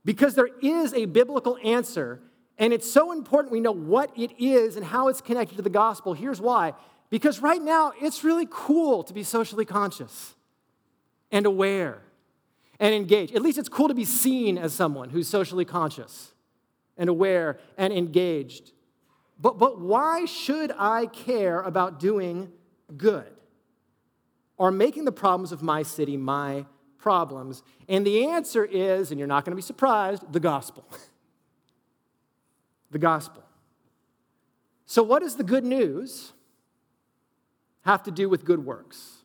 Because 0.04 0.34
there 0.34 0.50
is 0.62 0.94
a 0.94 1.06
biblical 1.06 1.58
answer, 1.64 2.20
and 2.62 2.72
it's 2.72 2.90
so 2.90 3.12
important 3.12 3.52
we 3.52 3.60
know 3.60 3.72
what 3.72 4.12
it 4.16 4.40
is 4.40 4.76
and 4.76 4.86
how 4.86 5.08
it's 5.08 5.20
connected 5.20 5.56
to 5.56 5.64
the 5.64 5.70
gospel. 5.70 6.14
Here's 6.14 6.40
why. 6.40 6.74
Because 7.10 7.40
right 7.40 7.62
now, 7.62 7.92
it's 8.00 8.24
really 8.24 8.48
cool 8.50 9.04
to 9.04 9.14
be 9.14 9.24
socially 9.24 9.66
conscious 9.66 10.36
and 11.32 11.48
aware 11.48 12.04
and 12.80 12.94
engaged. 12.94 13.36
At 13.36 13.42
least 13.42 13.58
it's 13.58 13.68
cool 13.68 13.88
to 13.88 13.96
be 13.96 14.06
seen 14.06 14.60
as 14.60 14.74
someone 14.74 15.10
who's 15.10 15.28
socially 15.28 15.66
conscious 15.66 16.34
and 16.98 17.10
aware 17.10 17.58
and 17.80 17.92
engaged. 17.92 18.74
But, 19.40 19.58
but 19.58 19.82
why 19.82 20.26
should 20.26 20.72
I 20.78 21.08
care 21.08 21.62
about 21.62 22.00
doing 22.00 22.52
good 22.96 23.34
or 24.58 24.70
making 24.70 25.06
the 25.06 25.12
problems 25.12 25.52
of 25.52 25.64
my 25.64 25.82
city 25.82 26.16
my 26.16 26.68
problems? 27.00 27.64
And 27.90 28.06
the 28.06 28.28
answer 28.28 28.64
is, 28.64 29.10
and 29.10 29.18
you're 29.18 29.28
not 29.28 29.46
going 29.46 29.52
to 29.52 29.56
be 29.56 29.64
surprised, 29.64 30.32
the 30.32 30.40
gospel. 30.40 30.86
the 32.92 33.00
gospel. 33.00 33.44
So, 34.86 35.02
what 35.04 35.22
does 35.22 35.36
the 35.36 35.44
good 35.44 35.64
news 35.64 36.34
have 37.82 38.04
to 38.04 38.12
do 38.12 38.30
with 38.30 38.46
good 38.46 38.66
works? 38.66 39.18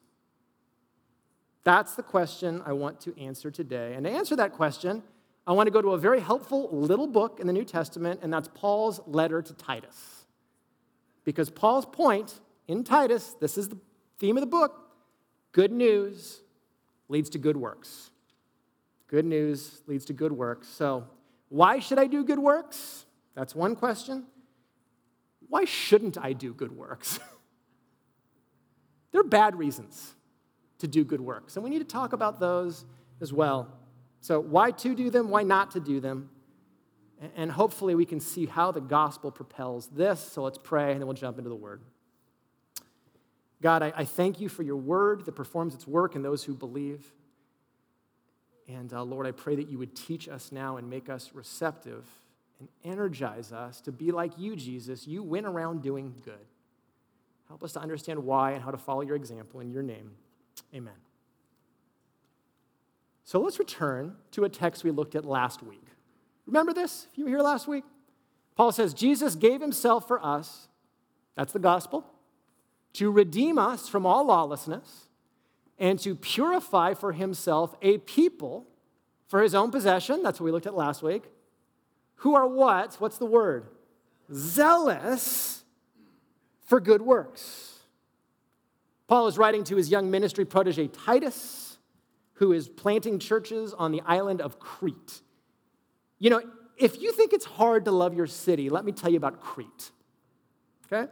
That's 1.64 1.94
the 1.94 2.02
question 2.02 2.62
I 2.64 2.73
want 2.73 3.00
to 3.00 3.20
answer 3.20 3.50
today. 3.50 3.94
And 3.94 4.04
to 4.06 4.11
answer 4.11 4.37
that 4.37 4.52
question, 4.52 5.02
I 5.46 5.52
want 5.52 5.66
to 5.66 5.73
go 5.73 5.82
to 5.82 5.90
a 5.90 5.99
very 5.99 6.20
helpful 6.20 6.68
little 6.70 7.06
book 7.08 7.40
in 7.40 7.46
the 7.46 7.52
New 7.52 7.64
Testament, 7.64 8.20
and 8.23 8.32
that's 8.32 8.49
Paul's 8.54 9.00
letter 9.06 9.42
to 9.42 9.52
Titus. 9.52 10.26
Because 11.25 11.50
Paul's 11.50 11.87
point 11.87 12.40
in 12.68 12.85
Titus, 12.85 13.35
this 13.40 13.58
is 13.58 13.68
the 13.68 13.78
Theme 14.18 14.37
of 14.37 14.40
the 14.40 14.46
book 14.46 14.82
good 15.52 15.73
news 15.73 16.42
leads 17.08 17.30
to 17.30 17.38
good 17.38 17.56
works. 17.56 18.11
Good 19.08 19.25
news 19.25 19.82
leads 19.87 20.04
to 20.06 20.12
good 20.12 20.32
works. 20.32 20.68
So, 20.68 21.06
why 21.49 21.78
should 21.78 21.99
I 21.99 22.06
do 22.06 22.25
good 22.25 22.38
works? 22.38 23.06
That's 23.37 23.55
one 23.55 23.76
question. 23.76 24.25
Why 25.49 25.64
shouldn't 25.66 26.19
I 26.19 26.33
do 26.33 26.52
good 26.52 26.73
works? 26.73 27.21
there 29.12 29.21
are 29.21 29.25
bad 29.25 29.57
reasons 29.57 30.14
to 30.78 30.88
do 30.88 31.05
good 31.05 31.21
works, 31.21 31.57
and 31.57 31.62
we 31.62 31.71
need 31.71 31.78
to 31.78 31.85
talk 31.85 32.12
about 32.12 32.40
those 32.40 32.85
as 33.21 33.33
well. 33.33 33.69
So, 34.21 34.40
why 34.40 34.73
to 34.73 34.95
do 34.95 35.11
them? 35.11 35.28
Why 35.28 35.43
not 35.45 35.71
to 35.73 35.81
do 35.81 36.00
them? 36.00 36.31
And 37.37 37.50
hopefully, 37.50 37.95
we 37.95 38.05
can 38.05 38.21
see 38.21 38.47
how 38.47 38.73
the 38.73 38.81
gospel 38.81 39.31
propels 39.31 39.87
this. 39.88 40.21
So, 40.21 40.43
let's 40.43 40.59
pray, 40.59 40.93
and 40.93 41.00
then 41.00 41.07
we'll 41.07 41.14
jump 41.14 41.38
into 41.38 41.50
the 41.50 41.55
word. 41.55 41.83
God, 43.62 43.83
I, 43.83 43.93
I 43.97 44.05
thank 44.05 44.40
you 44.40 44.49
for 44.49 44.62
your 44.62 44.76
word 44.76 45.26
that 45.26 45.33
performs 45.33 45.75
its 45.75 45.87
work 45.87 46.14
in 46.16 46.23
those 46.23 46.43
who 46.45 46.55
believe. 46.55 47.12
And 48.69 48.93
uh, 48.93 49.02
Lord, 49.02 49.26
I 49.26 49.31
pray 49.31 49.57
that 49.57 49.69
you 49.69 49.78
would 49.78 49.95
teach 49.95 50.28
us 50.28 50.50
now 50.50 50.76
and 50.76 50.90
make 50.90 51.09
us 51.09 51.31
receptive 51.33 52.05
and 52.59 52.69
energize 52.85 53.53
us 53.53 53.81
to 53.83 53.93
be 53.93 54.13
like 54.13 54.39
you, 54.39 54.57
Jesus. 54.57 55.07
You 55.07 55.23
went 55.23 55.47
around 55.47 55.83
doing 55.83 56.15
good. 56.25 56.35
Help 57.49 57.63
us 57.63 57.73
to 57.73 57.81
understand 57.81 58.25
why 58.25 58.53
and 58.53 58.63
how 58.63 58.71
to 58.71 58.79
follow 58.79 59.03
your 59.03 59.17
example 59.17 59.61
in 59.61 59.71
your 59.71 59.83
name. 59.83 60.13
Amen. 60.75 60.95
So 63.25 63.41
let's 63.41 63.59
return 63.59 64.17
to 64.33 64.45
a 64.45 64.49
text 64.49 64.85
we 64.85 64.91
looked 64.91 65.15
at 65.15 65.25
last 65.25 65.63
week. 65.63 65.85
Remember 66.47 66.73
this? 66.73 67.07
If 67.11 67.19
you 67.19 67.25
were 67.25 67.31
here 67.31 67.41
last 67.41 67.67
week? 67.67 67.85
Paul 68.55 68.73
says, 68.73 68.95
Jesus 68.95 69.35
gave 69.35 69.61
himself 69.61 70.09
for 70.09 70.25
us, 70.25 70.69
that's 71.35 71.53
the 71.53 71.59
gospel, 71.59 72.07
to 72.95 73.11
redeem 73.11 73.59
us 73.59 73.89
from 73.89 74.07
all 74.07 74.25
lawlessness 74.27 75.09
and 75.79 75.99
to 75.99 76.15
purify 76.15 76.95
for 76.95 77.13
himself 77.13 77.75
a 77.83 77.99
people 77.99 78.67
for 79.27 79.43
his 79.43 79.55
own 79.55 79.71
possession. 79.71 80.23
That's 80.23 80.41
what 80.41 80.47
we 80.47 80.53
looked 80.53 80.67
at 80.67 80.75
last 80.75 81.03
week. 81.03 81.25
Who 82.16 82.35
are 82.35 82.46
what? 82.46 82.94
What's 82.94 83.18
the 83.18 83.26
word? 83.26 83.68
Zealous 84.32 85.62
for 86.64 86.80
good 86.80 87.02
works. 87.02 87.78
Paul 89.06 89.28
is 89.28 89.38
writing 89.38 89.64
to 89.64 89.76
his 89.76 89.88
young 89.88 90.11
ministry 90.11 90.44
protege 90.44 90.88
Titus, 90.88 91.78
who 92.35 92.52
is 92.52 92.68
planting 92.68 93.18
churches 93.18 93.73
on 93.73 93.92
the 93.92 94.02
island 94.04 94.40
of 94.40 94.58
Crete. 94.58 95.20
You 96.18 96.30
know, 96.30 96.42
if 96.76 97.00
you 97.00 97.12
think 97.12 97.32
it's 97.32 97.44
hard 97.44 97.85
to 97.85 97.92
love 97.92 98.14
your 98.14 98.26
city, 98.26 98.68
let 98.68 98.85
me 98.85 98.92
tell 98.92 99.11
you 99.11 99.16
about 99.16 99.40
Crete. 99.40 99.90
Okay? 100.87 101.11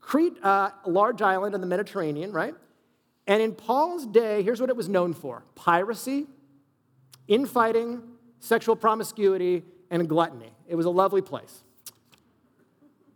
Crete, 0.00 0.42
uh, 0.42 0.70
a 0.84 0.90
large 0.90 1.22
island 1.22 1.54
in 1.54 1.60
the 1.60 1.66
Mediterranean, 1.66 2.32
right? 2.32 2.54
And 3.26 3.42
in 3.42 3.52
Paul's 3.54 4.06
day, 4.06 4.42
here's 4.42 4.60
what 4.60 4.70
it 4.70 4.76
was 4.76 4.88
known 4.88 5.14
for 5.14 5.44
piracy, 5.54 6.26
infighting, 7.26 8.02
sexual 8.38 8.76
promiscuity, 8.76 9.62
and 9.90 10.08
gluttony. 10.08 10.52
It 10.66 10.74
was 10.74 10.86
a 10.86 10.90
lovely 10.90 11.22
place. 11.22 11.62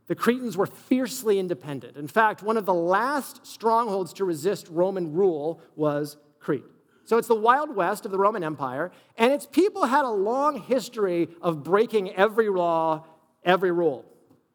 The 0.06 0.14
Cretans 0.14 0.56
were 0.56 0.66
fiercely 0.66 1.38
independent. 1.38 1.96
In 1.96 2.08
fact, 2.08 2.42
one 2.42 2.56
of 2.56 2.64
the 2.64 2.74
last 2.74 3.46
strongholds 3.46 4.14
to 4.14 4.24
resist 4.24 4.66
Roman 4.70 5.12
rule 5.12 5.60
was 5.76 6.16
Crete. 6.40 6.64
So 7.04 7.18
it's 7.18 7.28
the 7.28 7.34
Wild 7.34 7.74
West 7.74 8.04
of 8.04 8.12
the 8.12 8.18
Roman 8.18 8.42
Empire, 8.42 8.90
and 9.16 9.32
its 9.32 9.46
people 9.46 9.86
had 9.86 10.04
a 10.04 10.10
long 10.10 10.60
history 10.60 11.28
of 11.40 11.62
breaking 11.62 12.14
every 12.14 12.48
law, 12.48 13.06
every 13.44 13.70
rule. 13.70 14.04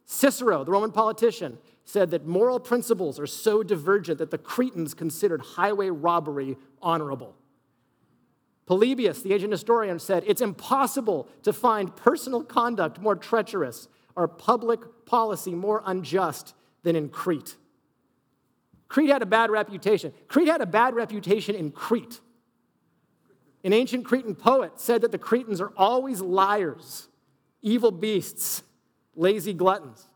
Cicero, 0.06 0.64
the 0.64 0.72
Roman 0.72 0.92
politician, 0.92 1.58
said 1.84 2.12
that 2.12 2.26
moral 2.26 2.60
principles 2.60 3.20
are 3.20 3.28
so 3.28 3.64
divergent 3.64 4.20
that 4.20 4.32
the 4.32 4.38
Cretans 4.38 4.94
considered 4.94 5.42
highway 5.42 5.90
robbery 5.90 6.58
honorable. 6.82 7.36
Polybius, 8.66 9.22
the 9.22 9.34
ancient 9.34 9.52
historian, 9.52 10.00
said 10.00 10.24
it's 10.26 10.42
impossible 10.42 11.28
to 11.44 11.52
find 11.52 11.96
personal 11.96 12.44
conduct 12.44 13.00
more 13.00 13.16
treacherous 13.16 13.88
or 14.16 14.28
public 14.28 14.80
policy 15.06 15.54
more 15.54 15.84
unjust 15.86 16.54
than 16.84 16.96
in 16.96 17.10
Crete. 17.10 17.56
Crete 18.88 19.10
had 19.10 19.22
a 19.22 19.26
bad 19.26 19.50
reputation. 19.50 20.14
Crete 20.28 20.48
had 20.48 20.62
a 20.62 20.66
bad 20.66 20.94
reputation 20.94 21.56
in 21.56 21.72
Crete. 21.72 22.22
An 23.64 23.74
ancient 23.74 24.06
Cretan 24.06 24.36
poet 24.36 24.80
said 24.80 25.02
that 25.02 25.12
the 25.12 25.18
Cretans 25.18 25.60
are 25.62 25.72
always 25.76 26.22
liars, 26.22 27.08
evil 27.62 27.92
beasts, 27.92 28.64
lazy 29.16 29.54
gluttons. 29.54 30.08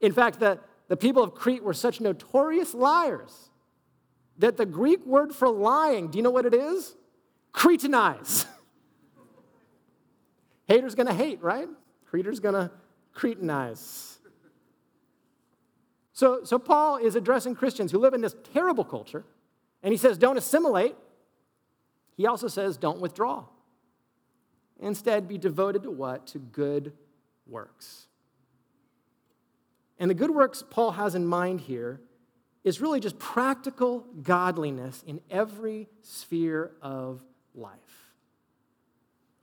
In 0.00 0.12
fact, 0.12 0.40
the, 0.40 0.58
the 0.88 0.96
people 0.96 1.22
of 1.22 1.34
Crete 1.34 1.62
were 1.62 1.74
such 1.74 2.00
notorious 2.00 2.74
liars 2.74 3.50
that 4.38 4.56
the 4.56 4.66
Greek 4.66 5.04
word 5.06 5.34
for 5.34 5.48
lying, 5.48 6.08
do 6.08 6.18
you 6.18 6.22
know 6.22 6.30
what 6.30 6.46
it 6.46 6.54
is? 6.54 6.96
Cretanize. 7.52 8.46
Hater's 10.68 10.94
gonna 10.94 11.14
hate, 11.14 11.42
right? 11.42 11.68
Creter's 12.06 12.40
gonna 12.40 12.70
Cretanize. 13.14 14.18
So, 16.12 16.44
so 16.44 16.58
Paul 16.58 16.98
is 16.98 17.16
addressing 17.16 17.54
Christians 17.54 17.90
who 17.90 17.98
live 17.98 18.14
in 18.14 18.20
this 18.20 18.36
terrible 18.52 18.84
culture, 18.84 19.24
and 19.82 19.92
he 19.92 19.98
says, 19.98 20.18
don't 20.18 20.36
assimilate. 20.36 20.94
He 22.16 22.26
also 22.26 22.48
says, 22.48 22.76
don't 22.76 23.00
withdraw. 23.00 23.44
Instead, 24.78 25.26
be 25.26 25.38
devoted 25.38 25.82
to 25.84 25.90
what? 25.90 26.26
To 26.28 26.38
good 26.38 26.92
works. 27.46 28.06
And 29.98 30.10
the 30.10 30.14
good 30.14 30.30
works 30.30 30.62
Paul 30.68 30.92
has 30.92 31.14
in 31.14 31.26
mind 31.26 31.60
here 31.60 32.00
is 32.64 32.80
really 32.80 33.00
just 33.00 33.18
practical 33.18 34.06
godliness 34.22 35.02
in 35.06 35.20
every 35.30 35.88
sphere 36.02 36.72
of 36.80 37.22
life. 37.54 38.14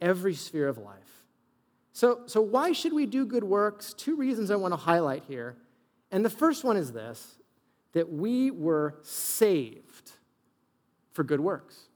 Every 0.01 0.33
sphere 0.33 0.67
of 0.67 0.77
life. 0.77 1.25
So, 1.91 2.21
so 2.27 2.41
why 2.41 2.71
should 2.71 2.93
we 2.93 3.05
do 3.05 3.25
good 3.25 3.43
works? 3.43 3.93
Two 3.93 4.15
reasons 4.15 4.51
I 4.51 4.55
want 4.55 4.73
to 4.73 4.77
highlight 4.77 5.23
here. 5.27 5.57
And 6.11 6.23
the 6.23 6.29
first 6.29 6.63
one 6.63 6.77
is 6.77 6.91
this 6.91 7.35
that 7.93 8.11
we 8.11 8.51
were 8.51 8.99
saved 9.01 10.11
for 11.11 11.23
good 11.23 11.39
works. 11.39 11.89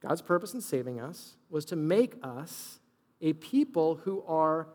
God's 0.00 0.22
purpose 0.22 0.54
in 0.54 0.60
saving 0.60 1.00
us 1.00 1.36
was 1.48 1.64
to 1.66 1.76
make 1.76 2.16
us 2.22 2.80
a 3.20 3.32
people 3.34 3.96
who 3.96 4.22
are 4.26 4.68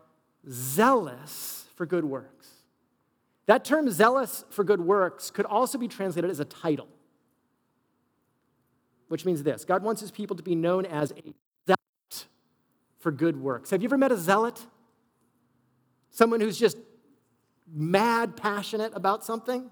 zealous 0.48 1.66
for 1.74 1.84
good 1.84 2.04
works. 2.04 2.48
That 3.46 3.64
term, 3.64 3.90
zealous 3.90 4.44
for 4.50 4.64
good 4.64 4.80
works, 4.80 5.30
could 5.30 5.46
also 5.46 5.78
be 5.78 5.88
translated 5.88 6.30
as 6.30 6.40
a 6.40 6.44
title, 6.44 6.88
which 9.08 9.24
means 9.24 9.42
this 9.42 9.64
God 9.64 9.82
wants 9.82 10.00
his 10.00 10.10
people 10.10 10.36
to 10.36 10.42
be 10.42 10.54
known 10.54 10.86
as 10.86 11.12
a 11.12 11.34
zealot 11.66 12.26
for 12.98 13.10
good 13.10 13.40
works. 13.40 13.70
Have 13.70 13.82
you 13.82 13.88
ever 13.88 13.98
met 13.98 14.12
a 14.12 14.16
zealot? 14.16 14.64
Someone 16.10 16.40
who's 16.40 16.58
just 16.58 16.78
mad 17.72 18.36
passionate 18.36 18.92
about 18.94 19.24
something? 19.24 19.70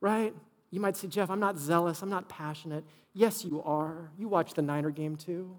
Right? 0.00 0.34
You 0.70 0.80
might 0.80 0.96
say, 0.96 1.08
Jeff, 1.08 1.30
I'm 1.30 1.40
not 1.40 1.58
zealous, 1.58 2.02
I'm 2.02 2.10
not 2.10 2.28
passionate. 2.28 2.84
Yes, 3.12 3.44
you 3.44 3.62
are. 3.64 4.10
You 4.18 4.28
watch 4.28 4.54
the 4.54 4.62
Niner 4.62 4.90
game 4.90 5.16
too. 5.16 5.56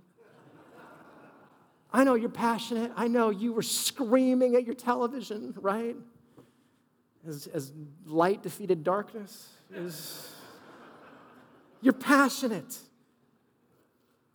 I 1.92 2.04
know 2.04 2.14
you're 2.14 2.30
passionate. 2.30 2.92
I 2.96 3.08
know 3.08 3.32
you 3.32 3.52
were 3.52 3.64
screaming 3.64 4.56
at 4.56 4.66
your 4.66 4.76
television, 4.76 5.56
right? 5.60 5.96
As, 7.28 7.48
as 7.48 7.74
light 8.06 8.44
defeated 8.44 8.84
darkness 8.84 9.50
is. 9.74 10.30
You're 11.82 11.94
passionate. 11.94 12.80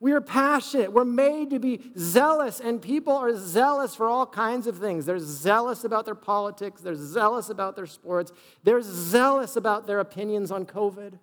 We 0.00 0.12
are 0.12 0.20
passionate. 0.20 0.92
We're 0.92 1.04
made 1.04 1.50
to 1.50 1.58
be 1.58 1.80
zealous, 1.96 2.60
and 2.60 2.82
people 2.82 3.14
are 3.14 3.34
zealous 3.36 3.94
for 3.94 4.06
all 4.06 4.26
kinds 4.26 4.66
of 4.66 4.76
things. 4.76 5.06
They're 5.06 5.18
zealous 5.18 5.84
about 5.84 6.04
their 6.04 6.14
politics, 6.14 6.82
they're 6.82 6.94
zealous 6.94 7.48
about 7.48 7.74
their 7.74 7.86
sports, 7.86 8.30
they're 8.64 8.82
zealous 8.82 9.56
about 9.56 9.86
their 9.86 10.00
opinions 10.00 10.50
on 10.50 10.66
COVID. 10.66 11.18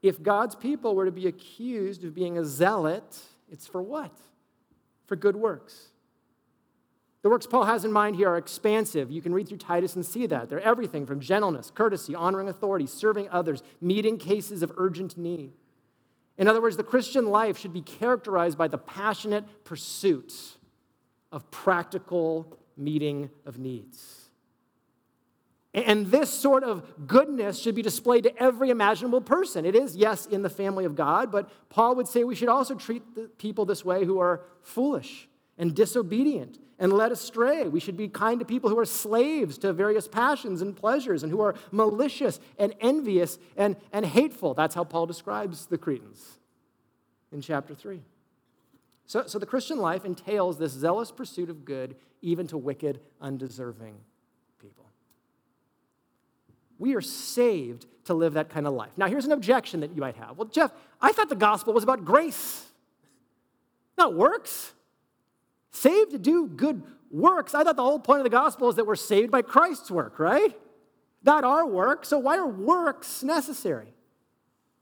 If 0.00 0.22
God's 0.22 0.54
people 0.54 0.94
were 0.94 1.06
to 1.06 1.10
be 1.10 1.26
accused 1.26 2.04
of 2.04 2.14
being 2.14 2.38
a 2.38 2.44
zealot, 2.44 3.18
it's 3.50 3.66
for 3.66 3.82
what? 3.82 4.16
For 5.06 5.16
good 5.16 5.34
works. 5.34 5.87
The 7.22 7.30
works 7.30 7.46
Paul 7.46 7.64
has 7.64 7.84
in 7.84 7.92
mind 7.92 8.16
here 8.16 8.28
are 8.28 8.36
expansive. 8.36 9.10
You 9.10 9.20
can 9.20 9.34
read 9.34 9.48
through 9.48 9.58
Titus 9.58 9.96
and 9.96 10.06
see 10.06 10.26
that. 10.26 10.48
They're 10.48 10.60
everything 10.60 11.04
from 11.04 11.20
gentleness, 11.20 11.72
courtesy, 11.74 12.14
honoring 12.14 12.48
authority, 12.48 12.86
serving 12.86 13.28
others, 13.30 13.62
meeting 13.80 14.18
cases 14.18 14.62
of 14.62 14.72
urgent 14.76 15.18
need. 15.18 15.52
In 16.36 16.46
other 16.46 16.62
words, 16.62 16.76
the 16.76 16.84
Christian 16.84 17.30
life 17.30 17.58
should 17.58 17.72
be 17.72 17.82
characterized 17.82 18.56
by 18.56 18.68
the 18.68 18.78
passionate 18.78 19.64
pursuit 19.64 20.32
of 21.32 21.50
practical 21.50 22.56
meeting 22.76 23.30
of 23.44 23.58
needs. 23.58 24.28
And 25.74 26.06
this 26.06 26.30
sort 26.30 26.62
of 26.62 27.06
goodness 27.06 27.58
should 27.58 27.74
be 27.74 27.82
displayed 27.82 28.24
to 28.24 28.42
every 28.42 28.70
imaginable 28.70 29.20
person. 29.20 29.66
It 29.66 29.74
is, 29.74 29.96
yes, 29.96 30.24
in 30.26 30.42
the 30.42 30.48
family 30.48 30.84
of 30.84 30.94
God, 30.94 31.30
but 31.30 31.50
Paul 31.68 31.96
would 31.96 32.08
say 32.08 32.24
we 32.24 32.36
should 32.36 32.48
also 32.48 32.76
treat 32.76 33.14
the 33.16 33.22
people 33.22 33.64
this 33.64 33.84
way 33.84 34.04
who 34.04 34.20
are 34.20 34.42
foolish 34.62 35.28
and 35.58 35.74
disobedient 35.74 36.58
and 36.78 36.92
led 36.92 37.12
astray. 37.12 37.66
We 37.66 37.80
should 37.80 37.96
be 37.96 38.08
kind 38.08 38.38
to 38.40 38.46
people 38.46 38.70
who 38.70 38.78
are 38.78 38.84
slaves 38.84 39.58
to 39.58 39.72
various 39.72 40.06
passions 40.06 40.62
and 40.62 40.76
pleasures 40.76 41.22
and 41.22 41.32
who 41.32 41.40
are 41.40 41.54
malicious 41.72 42.40
and 42.58 42.74
envious 42.80 43.38
and, 43.56 43.76
and 43.92 44.06
hateful. 44.06 44.54
That's 44.54 44.74
how 44.74 44.84
Paul 44.84 45.06
describes 45.06 45.66
the 45.66 45.78
Cretans 45.78 46.38
in 47.32 47.40
chapter 47.40 47.74
3. 47.74 48.00
So, 49.06 49.26
so 49.26 49.38
the 49.38 49.46
Christian 49.46 49.78
life 49.78 50.04
entails 50.04 50.58
this 50.58 50.72
zealous 50.72 51.10
pursuit 51.10 51.50
of 51.50 51.64
good, 51.64 51.96
even 52.20 52.46
to 52.48 52.58
wicked, 52.58 53.00
undeserving 53.20 53.96
people. 54.60 54.84
We 56.78 56.94
are 56.94 57.00
saved 57.00 57.86
to 58.04 58.14
live 58.14 58.34
that 58.34 58.50
kind 58.50 58.66
of 58.66 58.74
life. 58.74 58.90
Now, 58.96 59.06
here's 59.06 59.24
an 59.24 59.32
objection 59.32 59.80
that 59.80 59.94
you 59.94 60.00
might 60.00 60.16
have. 60.16 60.36
Well, 60.36 60.48
Jeff, 60.48 60.72
I 61.00 61.12
thought 61.12 61.28
the 61.28 61.36
gospel 61.36 61.72
was 61.72 61.82
about 61.84 62.04
grace, 62.04 62.66
not 63.96 64.14
works. 64.14 64.72
Saved 65.78 66.10
to 66.10 66.18
do 66.18 66.48
good 66.48 66.82
works. 67.08 67.54
I 67.54 67.62
thought 67.62 67.76
the 67.76 67.84
whole 67.84 68.00
point 68.00 68.18
of 68.18 68.24
the 68.24 68.30
gospel 68.30 68.68
is 68.68 68.74
that 68.74 68.86
we're 68.86 68.96
saved 68.96 69.30
by 69.30 69.42
Christ's 69.42 69.92
work, 69.92 70.18
right? 70.18 70.58
Not 71.22 71.44
our 71.44 71.64
work. 71.68 72.04
So 72.04 72.18
why 72.18 72.36
are 72.36 72.48
works 72.48 73.22
necessary? 73.22 73.94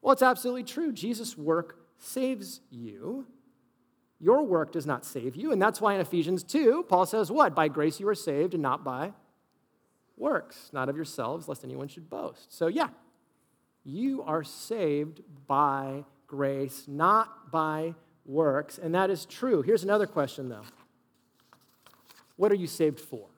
Well, 0.01 0.15
it's 0.15 0.23
absolutely 0.23 0.65
true. 0.65 0.93
Jesus' 0.93 1.37
work 1.37 1.81
saves 1.99 2.63
you. 2.71 3.27
Your 4.21 4.43
work 4.43 4.73
does 4.73 4.87
not 4.87 5.05
save 5.05 5.37
you. 5.37 5.53
And 5.53 5.61
that's 5.61 5.83
why 5.83 5.93
in 5.93 6.01
Ephesians 6.01 6.43
2, 6.43 6.87
Paul 6.89 7.05
says, 7.05 7.31
What? 7.31 7.55
By 7.55 7.69
grace 7.69 8.01
you 8.01 8.09
are 8.09 8.15
saved 8.15 8.55
and 8.55 8.63
not 8.63 8.83
by 8.83 9.13
works, 10.17 10.71
not 10.73 10.89
of 10.89 10.97
yourselves, 10.97 11.47
lest 11.47 11.63
anyone 11.63 11.89
should 11.89 12.09
boast. 12.09 12.57
So, 12.57 12.69
yeah, 12.69 12.89
you 13.85 14.23
are 14.23 14.43
saved 14.43 15.21
by 15.47 16.05
grace, 16.27 16.85
not 16.89 17.51
by 17.53 17.95
works. 18.25 18.79
And 18.79 18.95
that 18.95 19.11
is 19.11 19.27
true. 19.27 19.61
Here's 19.61 19.85
another 19.85 20.07
question, 20.07 20.49
though 20.49 20.63
What 22.37 22.53
are 22.53 22.57
you 22.57 22.67
saved 22.67 23.01
for? 23.01 23.29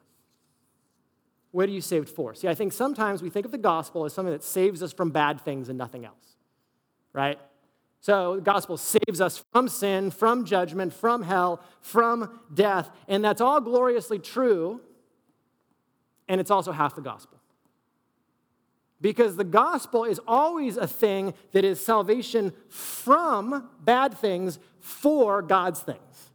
What 1.51 1.67
are 1.67 1.71
you 1.71 1.81
saved 1.81 2.09
for? 2.09 2.35
See, 2.35 2.47
I 2.47 2.53
think 2.53 2.73
sometimes 2.73 3.23
we 3.23 3.29
think 3.29 3.45
of 3.45 3.51
the 3.51 3.57
gospel 3.57 4.05
as 4.05 4.13
something 4.13 4.33
that 4.33 4.43
saves 4.43 4.83
us 4.83 4.93
from 4.93 5.09
bad 5.09 5.41
things 5.41 5.67
and 5.69 5.77
nothing 5.77 6.05
else, 6.05 6.37
right? 7.11 7.39
So 8.01 8.35
the 8.35 8.41
gospel 8.41 8.77
saves 8.77 9.19
us 9.19 9.43
from 9.51 9.67
sin, 9.67 10.11
from 10.11 10.45
judgment, 10.45 10.93
from 10.93 11.23
hell, 11.23 11.61
from 11.81 12.39
death. 12.53 12.89
And 13.07 13.23
that's 13.23 13.41
all 13.41 13.59
gloriously 13.59 14.19
true. 14.19 14.79
And 16.27 16.39
it's 16.39 16.51
also 16.51 16.71
half 16.71 16.95
the 16.95 17.01
gospel. 17.01 17.39
Because 19.01 19.35
the 19.35 19.43
gospel 19.43 20.03
is 20.03 20.19
always 20.27 20.77
a 20.77 20.87
thing 20.87 21.33
that 21.53 21.65
is 21.65 21.83
salvation 21.83 22.53
from 22.69 23.69
bad 23.83 24.13
things 24.17 24.59
for 24.79 25.41
God's 25.41 25.79
things. 25.79 26.28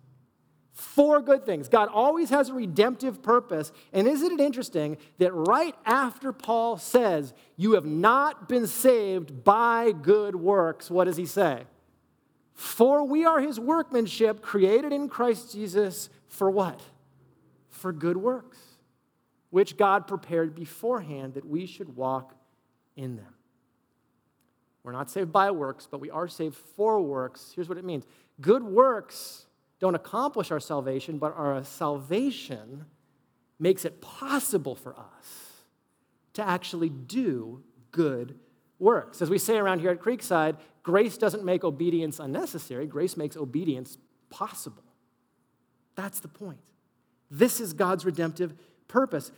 For 0.75 1.23
good 1.23 1.47
things. 1.47 1.69
God 1.69 1.89
always 1.89 2.31
has 2.31 2.49
a 2.49 2.55
redemptive 2.55 3.23
purpose. 3.23 3.71
And 3.93 4.09
isn't 4.09 4.33
it 4.33 4.41
interesting 4.41 4.97
that 5.19 5.33
right 5.33 5.75
after 5.87 6.33
Paul 6.33 6.79
says, 6.79 7.33
You 7.57 7.75
have 7.75 7.87
not 7.87 8.49
been 8.49 8.67
saved 8.67 9.45
by 9.45 9.93
good 9.93 10.35
works, 10.35 10.91
what 10.91 11.05
does 11.05 11.17
he 11.17 11.27
say? 11.27 11.63
For 12.55 13.05
we 13.05 13.25
are 13.25 13.41
his 13.41 13.61
workmanship, 13.61 14.43
created 14.43 14.93
in 14.93 15.09
Christ 15.09 15.53
Jesus 15.53 16.09
for 16.27 16.51
what? 16.51 16.81
For 17.69 17.93
good 17.93 18.17
works, 18.17 18.59
which 19.51 19.77
God 19.77 20.09
prepared 20.09 20.57
beforehand 20.57 21.35
that 21.35 21.47
we 21.47 21.67
should 21.67 21.95
walk 21.95 22.35
in 22.97 23.15
them. 23.15 23.35
We're 24.83 24.93
not 24.93 25.09
saved 25.09 25.33
by 25.33 25.53
works, 25.53 25.87
but 25.89 26.01
we 26.01 26.11
are 26.11 26.29
saved 26.29 26.57
for 26.57 27.01
works. 27.01 27.53
Here's 27.55 27.69
what 27.69 27.79
it 27.79 27.85
means 27.85 28.07
good 28.41 28.65
works 28.65 29.44
don't 29.85 29.95
accomplish 29.95 30.51
our 30.51 30.61
salvation, 30.61 31.19
but 31.19 31.37
our 31.37 31.63
salvation 31.63 32.87
makes 33.59 33.85
it 33.85 34.01
possible 34.01 34.75
for 34.75 34.97
us 34.99 35.67
to 36.33 36.43
actually 36.43 36.89
do 36.89 37.63
good 37.91 38.39
works. 38.79 39.21
As 39.21 39.29
we 39.29 39.37
say 39.37 39.59
around 39.59 39.81
here 39.81 39.91
at 39.91 40.01
Creekside, 40.01 40.57
grace 40.83 41.19
doesn't 41.19 41.45
make 41.45 41.65
obedience 41.65 42.19
unnecessary, 42.19 42.87
grace 42.87 43.15
makes 43.19 43.37
obedience 43.37 43.99
possible. 44.31 44.83
That's 45.97 46.21
the 46.21 46.29
point. 46.29 46.65
This 47.31 47.61
is 47.61 47.75
God's 47.75 48.07
redemptive 48.07 48.55
purpose. 48.89 49.33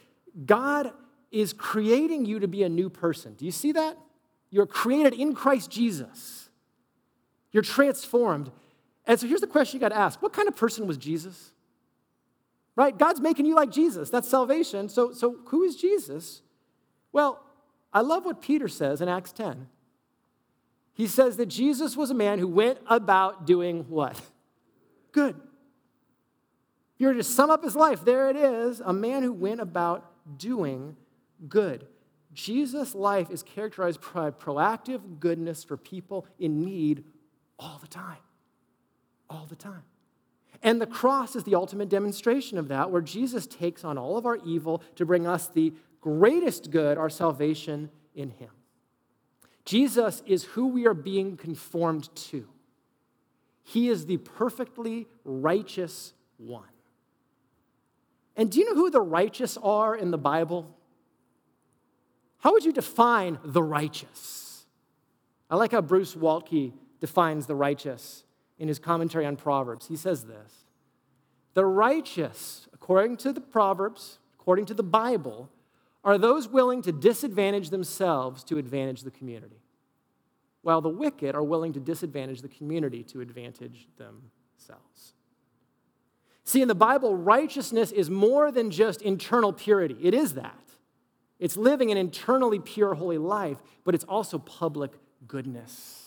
God 0.44 0.92
is 1.32 1.52
creating 1.52 2.24
you 2.24 2.38
to 2.38 2.46
be 2.46 2.62
a 2.62 2.68
new 2.68 2.88
person. 2.88 3.34
Do 3.34 3.44
you 3.44 3.50
see 3.50 3.72
that? 3.72 3.98
You're 4.50 4.66
created 4.66 5.12
in 5.12 5.34
Christ 5.34 5.72
Jesus. 5.72 6.50
You're 7.50 7.64
transformed. 7.64 8.52
And 9.06 9.18
so 9.18 9.26
here's 9.26 9.40
the 9.40 9.46
question 9.46 9.76
you 9.76 9.80
got 9.80 9.90
to 9.90 9.96
ask 9.96 10.20
What 10.22 10.32
kind 10.32 10.48
of 10.48 10.56
person 10.56 10.86
was 10.86 10.96
Jesus? 10.96 11.52
Right? 12.74 12.96
God's 12.96 13.20
making 13.20 13.46
you 13.46 13.54
like 13.54 13.70
Jesus. 13.70 14.10
That's 14.10 14.28
salvation. 14.28 14.90
So, 14.90 15.12
so 15.12 15.36
who 15.46 15.62
is 15.62 15.76
Jesus? 15.76 16.42
Well, 17.10 17.42
I 17.90 18.00
love 18.00 18.26
what 18.26 18.42
Peter 18.42 18.68
says 18.68 19.00
in 19.00 19.08
Acts 19.08 19.32
10. 19.32 19.68
He 20.92 21.06
says 21.06 21.38
that 21.38 21.46
Jesus 21.46 21.96
was 21.96 22.10
a 22.10 22.14
man 22.14 22.38
who 22.38 22.48
went 22.48 22.78
about 22.86 23.46
doing 23.46 23.86
what? 23.88 24.20
Good. 25.12 25.36
If 25.36 27.00
you 27.00 27.06
were 27.06 27.14
to 27.14 27.22
sum 27.22 27.50
up 27.50 27.64
his 27.64 27.76
life, 27.76 28.04
there 28.04 28.28
it 28.28 28.36
is 28.36 28.80
a 28.80 28.92
man 28.92 29.22
who 29.22 29.32
went 29.32 29.60
about 29.60 30.10
doing 30.38 30.96
good. 31.48 31.86
Jesus' 32.34 32.94
life 32.94 33.30
is 33.30 33.42
characterized 33.42 34.00
by 34.12 34.30
proactive 34.30 35.20
goodness 35.20 35.64
for 35.64 35.78
people 35.78 36.26
in 36.38 36.62
need 36.62 37.04
all 37.58 37.78
the 37.78 37.88
time. 37.88 38.18
All 39.28 39.46
the 39.46 39.56
time. 39.56 39.82
And 40.62 40.80
the 40.80 40.86
cross 40.86 41.36
is 41.36 41.44
the 41.44 41.54
ultimate 41.54 41.88
demonstration 41.88 42.58
of 42.58 42.68
that, 42.68 42.90
where 42.90 43.02
Jesus 43.02 43.46
takes 43.46 43.84
on 43.84 43.98
all 43.98 44.16
of 44.16 44.26
our 44.26 44.36
evil 44.44 44.82
to 44.96 45.04
bring 45.04 45.26
us 45.26 45.48
the 45.48 45.72
greatest 46.00 46.70
good, 46.70 46.98
our 46.98 47.10
salvation 47.10 47.90
in 48.14 48.30
Him. 48.30 48.50
Jesus 49.64 50.22
is 50.26 50.44
who 50.44 50.68
we 50.68 50.86
are 50.86 50.94
being 50.94 51.36
conformed 51.36 52.14
to. 52.14 52.46
He 53.62 53.88
is 53.88 54.06
the 54.06 54.18
perfectly 54.18 55.08
righteous 55.24 56.12
one. 56.36 56.62
And 58.36 58.50
do 58.50 58.60
you 58.60 58.66
know 58.66 58.80
who 58.80 58.90
the 58.90 59.00
righteous 59.00 59.58
are 59.62 59.96
in 59.96 60.10
the 60.10 60.18
Bible? 60.18 60.72
How 62.38 62.52
would 62.52 62.64
you 62.64 62.72
define 62.72 63.38
the 63.44 63.62
righteous? 63.62 64.66
I 65.50 65.56
like 65.56 65.72
how 65.72 65.80
Bruce 65.80 66.14
Waltke 66.14 66.72
defines 67.00 67.46
the 67.46 67.56
righteous 67.56 68.22
in 68.58 68.68
his 68.68 68.78
commentary 68.78 69.26
on 69.26 69.36
Proverbs. 69.36 69.88
He 69.88 69.96
says 69.96 70.24
this 70.24 70.64
The 71.54 71.64
righteous, 71.64 72.68
according 72.72 73.18
to 73.18 73.32
the 73.32 73.40
Proverbs, 73.40 74.18
according 74.38 74.66
to 74.66 74.74
the 74.74 74.82
Bible, 74.82 75.50
are 76.04 76.18
those 76.18 76.48
willing 76.48 76.82
to 76.82 76.92
disadvantage 76.92 77.70
themselves 77.70 78.44
to 78.44 78.58
advantage 78.58 79.02
the 79.02 79.10
community, 79.10 79.60
while 80.62 80.80
the 80.80 80.88
wicked 80.88 81.34
are 81.34 81.42
willing 81.42 81.72
to 81.72 81.80
disadvantage 81.80 82.42
the 82.42 82.48
community 82.48 83.02
to 83.04 83.20
advantage 83.20 83.88
themselves. 83.96 85.14
See, 86.44 86.62
in 86.62 86.68
the 86.68 86.76
Bible, 86.76 87.16
righteousness 87.16 87.90
is 87.90 88.08
more 88.08 88.52
than 88.52 88.70
just 88.70 89.02
internal 89.02 89.52
purity, 89.52 89.96
it 90.00 90.14
is 90.14 90.34
that. 90.34 90.54
It's 91.38 91.56
living 91.56 91.90
an 91.90 91.98
internally 91.98 92.60
pure, 92.60 92.94
holy 92.94 93.18
life, 93.18 93.58
but 93.84 93.94
it's 93.94 94.04
also 94.04 94.38
public 94.38 94.92
goodness. 95.26 96.05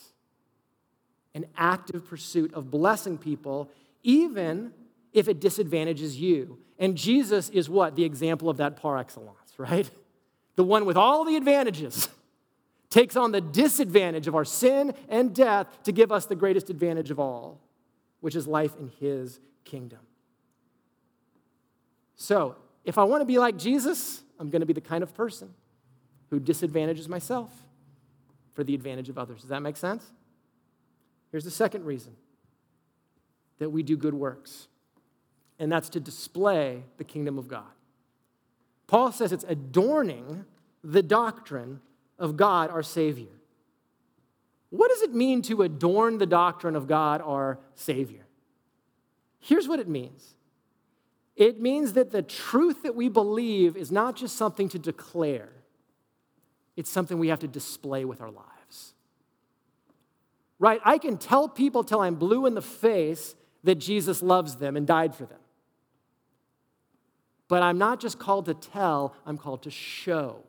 An 1.36 1.46
active 1.58 2.08
pursuit 2.08 2.54
of 2.54 2.72
blessing 2.72 3.18
people, 3.18 3.70
even 4.04 4.74
if 5.14 5.28
it 5.28 5.40
disadvantages 5.40 6.20
you. 6.20 6.60
And 6.78 6.96
Jesus 6.96 7.50
is 7.50 7.70
what? 7.70 7.96
The 7.96 8.04
example 8.04 8.50
of 8.50 8.58
that 8.58 8.78
par 8.78 8.98
excellence, 8.98 9.54
right? 9.58 9.90
The 10.56 10.64
one 10.64 10.86
with 10.86 10.98
all 10.98 11.26
the 11.26 11.36
advantages 11.36 12.10
takes 12.90 13.16
on 13.16 13.32
the 13.32 13.42
disadvantage 13.42 14.28
of 14.28 14.36
our 14.36 14.46
sin 14.46 14.94
and 15.08 15.34
death 15.34 15.68
to 15.84 15.92
give 15.92 16.12
us 16.12 16.26
the 16.26 16.36
greatest 16.36 16.70
advantage 16.70 17.12
of 17.12 17.20
all, 17.20 17.62
which 18.22 18.36
is 18.36 18.48
life 18.48 18.76
in 18.80 18.92
his 19.00 19.40
kingdom. 19.66 20.00
So, 22.16 22.56
if 22.84 22.98
I 22.98 23.04
want 23.04 23.22
to 23.22 23.26
be 23.26 23.38
like 23.38 23.58
Jesus, 23.58 24.24
I'm 24.40 24.50
going 24.50 24.62
to 24.62 24.66
be 24.66 24.74
the 24.74 24.82
kind 24.82 25.04
of 25.04 25.14
person 25.14 25.54
who 26.30 26.40
disadvantages 26.40 27.08
myself 27.08 27.52
for 28.54 28.64
the 28.64 28.74
advantage 28.74 29.10
of 29.10 29.18
others. 29.18 29.42
Does 29.42 29.50
that 29.50 29.62
make 29.62 29.78
sense? 29.78 30.04
Here's 31.32 31.44
the 31.44 31.52
second 31.52 31.86
reason 31.86 32.16
that 33.60 33.70
we 33.70 33.84
do 33.84 33.98
good 33.98 34.14
works, 34.14 34.68
and 35.60 35.72
that's 35.72 35.90
to 35.90 36.00
display 36.00 36.84
the 36.98 37.04
kingdom 37.04 37.38
of 37.38 37.48
God. 37.48 37.64
Paul 38.88 39.12
says 39.12 39.32
it's 39.32 39.46
adorning 39.48 40.46
the 40.84 41.04
doctrine 41.04 41.82
of 42.18 42.38
God, 42.38 42.72
our 42.72 42.84
Savior. 42.84 43.28
What 44.70 44.90
does 44.90 45.02
it 45.02 45.14
mean 45.14 45.42
to 45.44 45.62
adorn 45.64 46.18
the 46.18 46.26
doctrine 46.26 46.76
of 46.76 46.88
God, 46.88 47.22
our 47.22 47.60
Savior? 47.76 48.26
Here's 49.40 49.68
what 49.68 49.80
it 49.80 49.88
means 49.88 50.36
it 51.36 51.62
means 51.62 51.94
that 51.94 52.12
the 52.12 52.22
truth 52.22 52.84
that 52.84 52.96
we 52.96 53.08
believe 53.08 53.78
is 53.78 53.92
not 53.92 54.18
just 54.18 54.36
something 54.36 54.68
to 54.70 54.80
declare, 54.80 55.50
it's 56.76 56.90
something 56.90 57.18
we 57.18 57.30
have 57.30 57.40
to 57.40 57.48
display 57.48 58.04
with 58.04 58.22
our 58.22 58.30
lives. 58.30 58.59
Right? 60.60 60.82
I 60.84 60.98
can 60.98 61.18
tell 61.18 61.48
people 61.48 61.84
till 61.84 62.02
I'm 62.02 62.16
blue 62.16 62.46
in 62.46 62.54
the 62.54 62.62
face 62.62 63.36
that 63.64 63.76
Jesus 63.76 64.22
loves 64.22 64.58
them 64.58 64.76
and 64.76 64.86
died 64.86 65.16
for 65.16 65.26
them. 65.26 65.40
But 67.48 67.64
I'm 67.64 67.78
not 67.78 68.00
just 68.00 68.20
called 68.20 68.46
to 68.46 68.54
tell, 68.54 69.16
I'm 69.26 69.38
called 69.38 69.64
to 69.64 69.72
show 69.72 70.44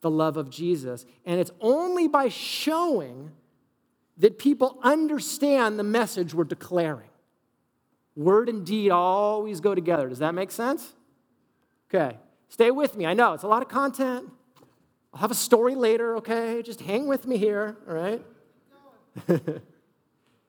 the 0.00 0.10
love 0.10 0.36
of 0.36 0.50
Jesus. 0.50 1.04
And 1.26 1.38
it's 1.40 1.50
only 1.60 2.08
by 2.08 2.28
showing 2.28 3.32
that 4.18 4.38
people 4.38 4.78
understand 4.82 5.78
the 5.78 5.84
message 5.84 6.34
we're 6.34 6.44
declaring. 6.44 7.08
Word 8.14 8.48
and 8.48 8.64
deed 8.64 8.90
always 8.90 9.60
go 9.60 9.74
together. 9.74 10.08
Does 10.08 10.18
that 10.18 10.34
make 10.34 10.50
sense? 10.50 10.92
Okay, 11.88 12.16
stay 12.48 12.70
with 12.70 12.96
me. 12.96 13.06
I 13.06 13.14
know 13.14 13.32
it's 13.32 13.42
a 13.42 13.48
lot 13.48 13.62
of 13.62 13.68
content. 13.68 14.30
I'll 15.12 15.20
have 15.20 15.30
a 15.30 15.34
story 15.34 15.74
later, 15.74 16.16
okay? 16.16 16.62
Just 16.62 16.80
hang 16.80 17.06
with 17.06 17.26
me 17.26 17.36
here, 17.36 17.76
all 17.86 17.94
right? 17.94 18.22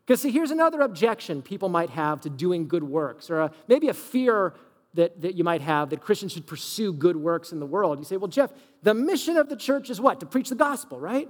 Because, 0.05 0.21
see, 0.21 0.31
here's 0.31 0.51
another 0.51 0.81
objection 0.81 1.41
people 1.41 1.69
might 1.69 1.89
have 1.91 2.21
to 2.21 2.29
doing 2.29 2.67
good 2.67 2.83
works, 2.83 3.29
or 3.29 3.41
a, 3.41 3.51
maybe 3.67 3.87
a 3.87 3.93
fear 3.93 4.53
that, 4.95 5.21
that 5.21 5.35
you 5.35 5.43
might 5.43 5.61
have 5.61 5.89
that 5.91 6.01
Christians 6.01 6.33
should 6.33 6.45
pursue 6.45 6.93
good 6.93 7.15
works 7.15 7.51
in 7.51 7.59
the 7.59 7.65
world. 7.65 7.99
You 7.99 8.05
say, 8.05 8.17
well, 8.17 8.27
Jeff, 8.27 8.51
the 8.83 8.93
mission 8.93 9.37
of 9.37 9.49
the 9.49 9.55
church 9.55 9.89
is 9.89 10.01
what? 10.01 10.19
To 10.19 10.25
preach 10.25 10.49
the 10.49 10.55
gospel, 10.55 10.99
right? 10.99 11.29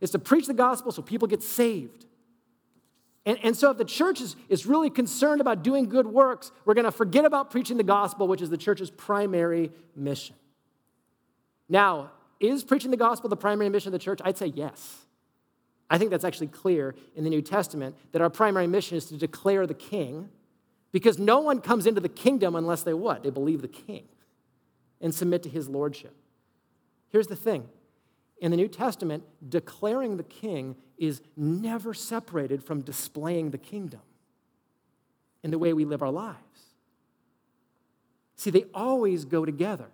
It's 0.00 0.12
to 0.12 0.18
preach 0.18 0.46
the 0.46 0.54
gospel 0.54 0.92
so 0.92 1.02
people 1.02 1.28
get 1.28 1.42
saved. 1.42 2.06
And, 3.26 3.38
and 3.42 3.56
so, 3.56 3.70
if 3.70 3.78
the 3.78 3.84
church 3.84 4.20
is, 4.20 4.34
is 4.48 4.64
really 4.64 4.88
concerned 4.88 5.40
about 5.40 5.62
doing 5.62 5.88
good 5.88 6.06
works, 6.06 6.52
we're 6.64 6.74
going 6.74 6.86
to 6.86 6.92
forget 6.92 7.24
about 7.24 7.50
preaching 7.50 7.76
the 7.76 7.82
gospel, 7.82 8.28
which 8.28 8.40
is 8.40 8.48
the 8.48 8.56
church's 8.56 8.90
primary 8.90 9.72
mission. 9.94 10.36
Now, 11.68 12.12
is 12.38 12.64
preaching 12.64 12.90
the 12.90 12.96
gospel 12.96 13.28
the 13.28 13.36
primary 13.36 13.68
mission 13.68 13.88
of 13.88 13.92
the 13.92 13.98
church? 13.98 14.20
I'd 14.24 14.38
say 14.38 14.46
yes. 14.46 15.06
I 15.90 15.98
think 15.98 16.12
that's 16.12 16.24
actually 16.24 16.46
clear 16.46 16.94
in 17.16 17.24
the 17.24 17.30
New 17.30 17.42
Testament 17.42 17.96
that 18.12 18.22
our 18.22 18.30
primary 18.30 18.68
mission 18.68 18.96
is 18.96 19.06
to 19.06 19.16
declare 19.16 19.66
the 19.66 19.74
king 19.74 20.30
because 20.92 21.18
no 21.18 21.40
one 21.40 21.60
comes 21.60 21.86
into 21.86 22.00
the 22.00 22.08
kingdom 22.08 22.54
unless 22.54 22.84
they 22.84 22.94
what? 22.94 23.24
They 23.24 23.30
believe 23.30 23.60
the 23.60 23.68
king 23.68 24.04
and 25.00 25.14
submit 25.14 25.42
to 25.42 25.48
his 25.48 25.68
lordship. 25.68 26.14
Here's 27.08 27.26
the 27.26 27.36
thing 27.36 27.68
in 28.40 28.50
the 28.50 28.56
New 28.56 28.68
Testament, 28.68 29.24
declaring 29.46 30.16
the 30.16 30.22
king 30.22 30.76
is 30.96 31.20
never 31.36 31.92
separated 31.92 32.62
from 32.62 32.80
displaying 32.80 33.50
the 33.50 33.58
kingdom 33.58 34.00
in 35.42 35.50
the 35.50 35.58
way 35.58 35.72
we 35.72 35.84
live 35.84 36.02
our 36.02 36.10
lives. 36.10 36.36
See, 38.36 38.50
they 38.50 38.64
always 38.72 39.24
go 39.24 39.44
together. 39.44 39.86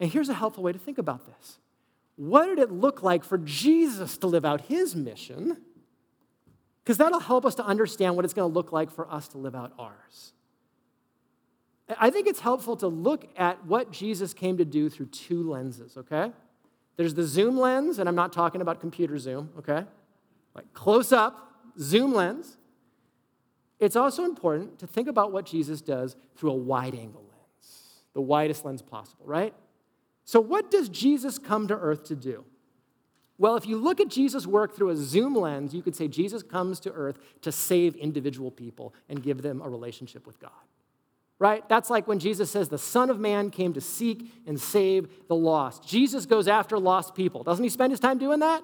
And 0.00 0.10
here's 0.10 0.28
a 0.28 0.34
helpful 0.34 0.62
way 0.62 0.72
to 0.72 0.78
think 0.78 0.98
about 0.98 1.26
this 1.26 1.58
What 2.16 2.46
did 2.46 2.58
it 2.58 2.70
look 2.70 3.02
like 3.02 3.24
for 3.24 3.38
Jesus 3.38 4.16
to 4.18 4.26
live 4.26 4.44
out 4.44 4.62
his 4.62 4.94
mission? 4.94 5.56
Because 6.84 6.98
that'll 6.98 7.20
help 7.20 7.46
us 7.46 7.54
to 7.56 7.64
understand 7.64 8.16
what 8.16 8.24
it's 8.24 8.34
going 8.34 8.50
to 8.50 8.54
look 8.54 8.72
like 8.72 8.90
for 8.90 9.10
us 9.10 9.28
to 9.28 9.38
live 9.38 9.54
out 9.54 9.72
ours. 9.78 10.32
I 11.98 12.10
think 12.10 12.26
it's 12.26 12.40
helpful 12.40 12.76
to 12.78 12.86
look 12.88 13.28
at 13.36 13.64
what 13.66 13.90
Jesus 13.90 14.34
came 14.34 14.56
to 14.58 14.64
do 14.64 14.88
through 14.88 15.06
two 15.06 15.48
lenses, 15.48 15.96
okay? 15.96 16.32
There's 16.96 17.14
the 17.14 17.24
zoom 17.24 17.58
lens, 17.58 17.98
and 17.98 18.08
I'm 18.08 18.14
not 18.14 18.32
talking 18.32 18.60
about 18.60 18.80
computer 18.80 19.18
zoom, 19.18 19.50
okay? 19.58 19.84
Like 20.54 20.72
close 20.74 21.12
up, 21.12 21.54
zoom 21.78 22.14
lens. 22.14 22.56
It's 23.78 23.96
also 23.96 24.24
important 24.24 24.78
to 24.78 24.86
think 24.86 25.08
about 25.08 25.32
what 25.32 25.44
Jesus 25.44 25.80
does 25.80 26.16
through 26.36 26.50
a 26.50 26.56
wide 26.56 26.94
angle 26.94 27.24
lens, 27.28 28.02
the 28.14 28.20
widest 28.20 28.64
lens 28.64 28.82
possible, 28.82 29.26
right? 29.26 29.54
So, 30.24 30.40
what 30.40 30.70
does 30.70 30.88
Jesus 30.88 31.38
come 31.38 31.68
to 31.68 31.74
earth 31.74 32.04
to 32.04 32.16
do? 32.16 32.44
Well, 33.38 33.56
if 33.56 33.66
you 33.66 33.76
look 33.76 33.98
at 33.98 34.08
Jesus' 34.08 34.46
work 34.46 34.76
through 34.76 34.90
a 34.90 34.96
zoom 34.96 35.34
lens, 35.34 35.74
you 35.74 35.82
could 35.82 35.96
say 35.96 36.06
Jesus 36.06 36.42
comes 36.42 36.78
to 36.80 36.92
earth 36.92 37.18
to 37.40 37.50
save 37.50 37.96
individual 37.96 38.50
people 38.50 38.94
and 39.08 39.22
give 39.22 39.42
them 39.42 39.60
a 39.60 39.68
relationship 39.68 40.26
with 40.26 40.38
God. 40.38 40.50
Right? 41.40 41.68
That's 41.68 41.90
like 41.90 42.06
when 42.06 42.20
Jesus 42.20 42.52
says 42.52 42.68
the 42.68 42.78
Son 42.78 43.10
of 43.10 43.18
Man 43.18 43.50
came 43.50 43.72
to 43.72 43.80
seek 43.80 44.32
and 44.46 44.60
save 44.60 45.26
the 45.26 45.34
lost. 45.34 45.88
Jesus 45.88 46.24
goes 46.24 46.46
after 46.46 46.78
lost 46.78 47.16
people. 47.16 47.42
Doesn't 47.42 47.64
he 47.64 47.68
spend 47.68 47.90
his 47.90 47.98
time 47.98 48.18
doing 48.18 48.38
that? 48.40 48.62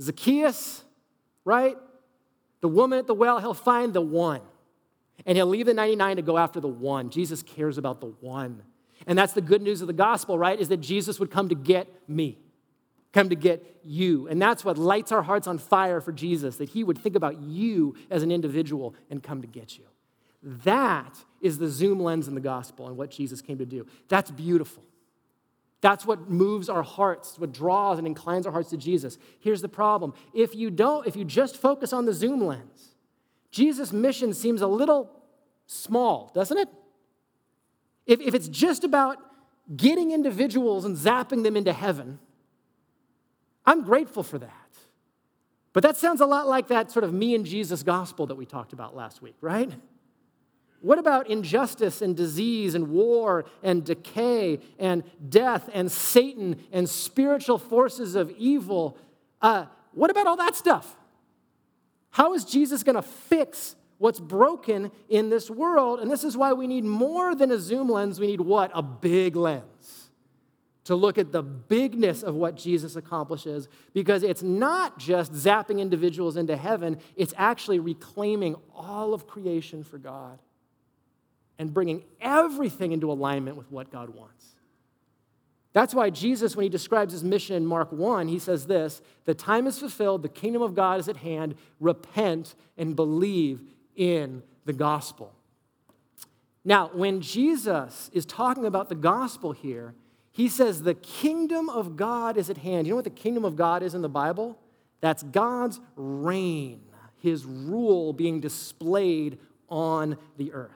Zacchaeus, 0.00 0.82
right? 1.44 1.76
The 2.62 2.68
woman 2.68 2.98
at 2.98 3.06
the 3.06 3.12
well, 3.12 3.38
he'll 3.38 3.52
find 3.52 3.92
the 3.92 4.00
one. 4.00 4.40
And 5.26 5.36
he'll 5.36 5.46
leave 5.46 5.66
the 5.66 5.74
99 5.74 6.16
to 6.16 6.22
go 6.22 6.38
after 6.38 6.58
the 6.58 6.68
one. 6.68 7.10
Jesus 7.10 7.42
cares 7.42 7.76
about 7.76 8.00
the 8.00 8.14
one. 8.20 8.62
And 9.06 9.18
that's 9.18 9.32
the 9.32 9.40
good 9.40 9.62
news 9.62 9.80
of 9.80 9.86
the 9.86 9.92
gospel, 9.92 10.38
right? 10.38 10.58
Is 10.58 10.68
that 10.68 10.78
Jesus 10.78 11.18
would 11.18 11.30
come 11.30 11.48
to 11.48 11.54
get 11.54 11.88
me 12.08 12.38
come 13.12 13.28
to 13.28 13.36
get 13.36 13.80
you. 13.82 14.28
And 14.28 14.40
that's 14.40 14.64
what 14.64 14.78
lights 14.78 15.12
our 15.12 15.22
hearts 15.22 15.46
on 15.46 15.58
fire 15.58 16.00
for 16.00 16.12
Jesus, 16.12 16.56
that 16.56 16.70
he 16.70 16.84
would 16.84 16.98
think 16.98 17.16
about 17.16 17.40
you 17.40 17.94
as 18.10 18.22
an 18.22 18.30
individual 18.30 18.94
and 19.10 19.22
come 19.22 19.42
to 19.42 19.48
get 19.48 19.78
you. 19.78 19.84
That 20.42 21.18
is 21.40 21.58
the 21.58 21.68
zoom 21.68 22.00
lens 22.00 22.28
in 22.28 22.34
the 22.34 22.40
gospel 22.40 22.86
and 22.86 22.96
what 22.96 23.10
Jesus 23.10 23.42
came 23.42 23.58
to 23.58 23.66
do. 23.66 23.86
That's 24.08 24.30
beautiful. 24.30 24.82
That's 25.80 26.04
what 26.04 26.28
moves 26.28 26.68
our 26.68 26.82
hearts, 26.82 27.38
what 27.38 27.52
draws 27.52 27.98
and 27.98 28.06
inclines 28.06 28.46
our 28.46 28.52
hearts 28.52 28.70
to 28.70 28.76
Jesus. 28.76 29.18
Here's 29.40 29.62
the 29.62 29.68
problem. 29.68 30.12
If 30.34 30.54
you 30.54 30.70
don't, 30.70 31.06
if 31.06 31.16
you 31.16 31.24
just 31.24 31.56
focus 31.56 31.92
on 31.92 32.04
the 32.04 32.12
zoom 32.12 32.44
lens, 32.44 32.94
Jesus' 33.50 33.92
mission 33.92 34.34
seems 34.34 34.60
a 34.60 34.66
little 34.66 35.10
small, 35.66 36.30
doesn't 36.34 36.58
it? 36.58 36.68
If, 38.06 38.20
if 38.20 38.34
it's 38.34 38.48
just 38.48 38.84
about 38.84 39.18
getting 39.76 40.10
individuals 40.10 40.84
and 40.84 40.96
zapping 40.96 41.42
them 41.42 41.56
into 41.56 41.72
heaven, 41.72 42.18
I'm 43.64 43.84
grateful 43.84 44.22
for 44.22 44.38
that. 44.38 44.50
But 45.72 45.82
that 45.84 45.96
sounds 45.96 46.20
a 46.20 46.26
lot 46.26 46.48
like 46.48 46.68
that 46.68 46.90
sort 46.90 47.04
of 47.04 47.12
me 47.12 47.34
and 47.34 47.46
Jesus 47.46 47.82
gospel 47.82 48.26
that 48.26 48.34
we 48.34 48.44
talked 48.44 48.72
about 48.72 48.96
last 48.96 49.22
week, 49.22 49.36
right? 49.40 49.70
What 50.80 50.98
about 50.98 51.28
injustice 51.28 52.00
and 52.02 52.16
disease 52.16 52.74
and 52.74 52.88
war 52.88 53.44
and 53.62 53.84
decay 53.84 54.60
and 54.78 55.04
death 55.28 55.68
and 55.72 55.92
Satan 55.92 56.64
and 56.72 56.88
spiritual 56.88 57.58
forces 57.58 58.14
of 58.14 58.30
evil? 58.32 58.96
Uh, 59.42 59.66
what 59.92 60.10
about 60.10 60.26
all 60.26 60.36
that 60.36 60.56
stuff? 60.56 60.96
How 62.10 62.34
is 62.34 62.44
Jesus 62.44 62.82
going 62.82 62.96
to 62.96 63.02
fix 63.02 63.76
what's 64.00 64.18
broken 64.18 64.90
in 65.10 65.28
this 65.28 65.50
world? 65.50 66.00
And 66.00 66.10
this 66.10 66.24
is 66.24 66.36
why 66.36 66.54
we 66.54 66.66
need 66.66 66.84
more 66.84 67.34
than 67.34 67.52
a 67.52 67.58
zoom 67.58 67.88
lens. 67.88 68.18
We 68.18 68.28
need 68.28 68.40
what? 68.40 68.70
A 68.74 68.82
big 68.82 69.36
lens 69.36 70.08
to 70.84 70.96
look 70.96 71.18
at 71.18 71.30
the 71.30 71.42
bigness 71.42 72.22
of 72.22 72.34
what 72.34 72.56
Jesus 72.56 72.96
accomplishes 72.96 73.68
because 73.92 74.22
it's 74.22 74.42
not 74.42 74.98
just 74.98 75.32
zapping 75.32 75.78
individuals 75.78 76.36
into 76.36 76.56
heaven, 76.56 76.98
it's 77.14 77.34
actually 77.36 77.78
reclaiming 77.78 78.56
all 78.74 79.12
of 79.12 79.26
creation 79.26 79.84
for 79.84 79.98
God 79.98 80.38
and 81.58 81.72
bringing 81.72 82.02
everything 82.22 82.92
into 82.92 83.12
alignment 83.12 83.58
with 83.58 83.70
what 83.70 83.92
God 83.92 84.08
wants. 84.08 84.56
That's 85.74 85.94
why 85.94 86.08
Jesus, 86.10 86.56
when 86.56 86.64
he 86.64 86.70
describes 86.70 87.12
his 87.12 87.22
mission 87.22 87.54
in 87.54 87.66
Mark 87.66 87.92
1, 87.92 88.28
he 88.28 88.38
says 88.38 88.66
this 88.66 89.02
The 89.26 89.34
time 89.34 89.66
is 89.66 89.78
fulfilled, 89.78 90.22
the 90.22 90.28
kingdom 90.30 90.62
of 90.62 90.74
God 90.74 90.98
is 90.98 91.08
at 91.08 91.18
hand. 91.18 91.54
Repent 91.78 92.54
and 92.78 92.96
believe 92.96 93.60
in 93.96 94.42
the 94.64 94.72
gospel. 94.72 95.32
Now, 96.64 96.90
when 96.92 97.20
Jesus 97.20 98.10
is 98.12 98.26
talking 98.26 98.66
about 98.66 98.88
the 98.88 98.94
gospel 98.94 99.52
here, 99.52 99.94
he 100.30 100.48
says, 100.48 100.82
The 100.82 100.94
kingdom 100.94 101.68
of 101.68 101.96
God 101.96 102.36
is 102.36 102.50
at 102.50 102.58
hand. 102.58 102.86
You 102.86 102.92
know 102.92 102.96
what 102.96 103.04
the 103.04 103.10
kingdom 103.10 103.44
of 103.44 103.56
God 103.56 103.82
is 103.82 103.94
in 103.94 104.02
the 104.02 104.08
Bible? 104.08 104.58
That's 105.00 105.22
God's 105.22 105.80
reign, 105.96 106.82
his 107.18 107.44
rule 107.44 108.12
being 108.12 108.40
displayed 108.40 109.38
on 109.68 110.18
the 110.36 110.52
earth. 110.52 110.70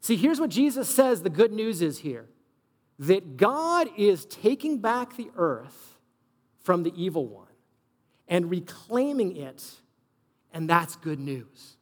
See, 0.00 0.16
here's 0.16 0.38
what 0.38 0.50
Jesus 0.50 0.88
says 0.88 1.22
the 1.22 1.30
good 1.30 1.52
news 1.52 1.82
is 1.82 1.98
here 1.98 2.26
that 3.00 3.36
God 3.36 3.88
is 3.96 4.24
taking 4.26 4.78
back 4.78 5.16
the 5.16 5.30
earth 5.36 5.98
from 6.60 6.84
the 6.84 6.92
evil 6.94 7.26
one 7.26 7.48
and 8.28 8.50
reclaiming 8.50 9.36
it, 9.36 9.64
and 10.52 10.70
that's 10.70 10.96
good 10.96 11.18
news. 11.18 11.73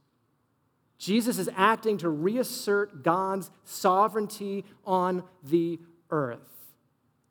Jesus 1.02 1.36
is 1.36 1.50
acting 1.56 1.98
to 1.98 2.08
reassert 2.08 3.02
God's 3.02 3.50
sovereignty 3.64 4.64
on 4.84 5.24
the 5.42 5.80
earth 6.10 6.38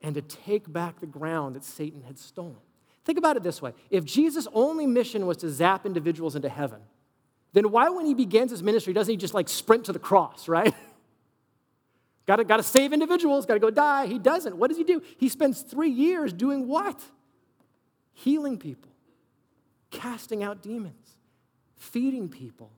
and 0.02 0.14
to 0.14 0.22
take 0.22 0.70
back 0.70 1.00
the 1.00 1.06
ground 1.06 1.56
that 1.56 1.64
Satan 1.64 2.02
had 2.02 2.20
stolen. 2.20 2.58
Think 3.06 3.18
about 3.18 3.38
it 3.38 3.44
this 3.44 3.62
way 3.62 3.72
if 3.90 4.04
Jesus' 4.04 4.46
only 4.54 4.86
mission 4.86 5.26
was 5.26 5.38
to 5.38 5.50
zap 5.50 5.86
individuals 5.86 6.36
into 6.36 6.50
heaven, 6.50 6.82
then 7.54 7.72
why, 7.72 7.88
when 7.88 8.06
he 8.06 8.14
begins 8.14 8.52
his 8.52 8.62
ministry, 8.62 8.92
doesn't 8.92 9.10
he 9.10 9.16
just 9.16 9.34
like 9.34 9.48
sprint 9.48 9.86
to 9.86 9.94
the 9.94 10.00
cross, 10.00 10.50
right? 10.50 10.76
gotta, 12.26 12.44
gotta 12.44 12.64
save 12.64 12.92
individuals, 12.92 13.46
gotta 13.46 13.62
go 13.62 13.70
die. 13.70 14.06
He 14.06 14.20
doesn't. 14.20 14.58
What 14.58 14.68
does 14.68 14.78
he 14.78 14.84
do? 14.84 15.02
He 15.18 15.30
spends 15.30 15.62
three 15.62 15.92
years 15.92 16.34
doing 16.34 16.68
what? 16.68 17.02
Healing 18.12 18.58
people, 18.58 18.92
casting 19.92 20.44
out 20.44 20.62
demons, 20.62 21.16
feeding 21.78 22.28
people. 22.28 22.74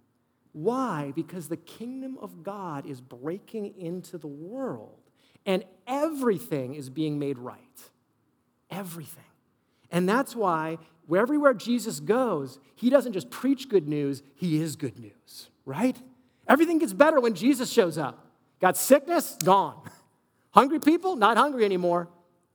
Why? 0.54 1.12
Because 1.16 1.50
the 1.50 1.58
kingdom 1.58 2.18
of 2.22 2.44
God 2.44 2.86
is 2.86 3.02
breaking 3.02 3.74
into 3.78 4.18
the 4.18 4.28
world 4.28 5.00
and 5.46 5.66
everything 5.88 6.76
is 6.76 6.90
being 6.90 7.20
made 7.20 7.38
right. 7.38 7.60
Everything. 8.70 9.24
And 9.92 10.08
that's 10.08 10.36
why 10.36 10.78
everywhere 11.14 11.54
Jesus 11.54 12.00
goes, 12.00 12.60
he 12.76 12.90
doesn't 12.90 13.14
just 13.14 13.30
preach 13.30 13.68
good 13.68 13.88
news, 13.88 14.24
he 14.36 14.62
is 14.62 14.76
good 14.76 14.98
news, 15.00 15.50
right? 15.66 15.98
Everything 16.48 16.78
gets 16.78 16.94
better 16.94 17.20
when 17.20 17.34
Jesus 17.36 17.72
shows 17.72 17.98
up. 17.98 18.28
Got 18.62 18.78
sickness? 18.78 19.38
Gone. 19.44 19.82
Hungry 20.52 20.80
people? 20.80 21.16
Not 21.16 21.36
hungry 21.36 21.66
anymore. 21.66 22.10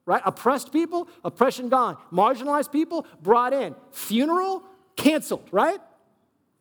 Right? 0.07 0.23
Oppressed 0.25 0.73
people? 0.73 1.09
Oppression 1.25 1.69
gone. 1.69 1.99
Marginalized 2.13 2.71
people? 2.71 3.05
Brought 3.21 3.53
in. 3.53 3.75
Funeral? 3.91 4.63
Canceled, 4.97 5.49
right? 5.51 5.79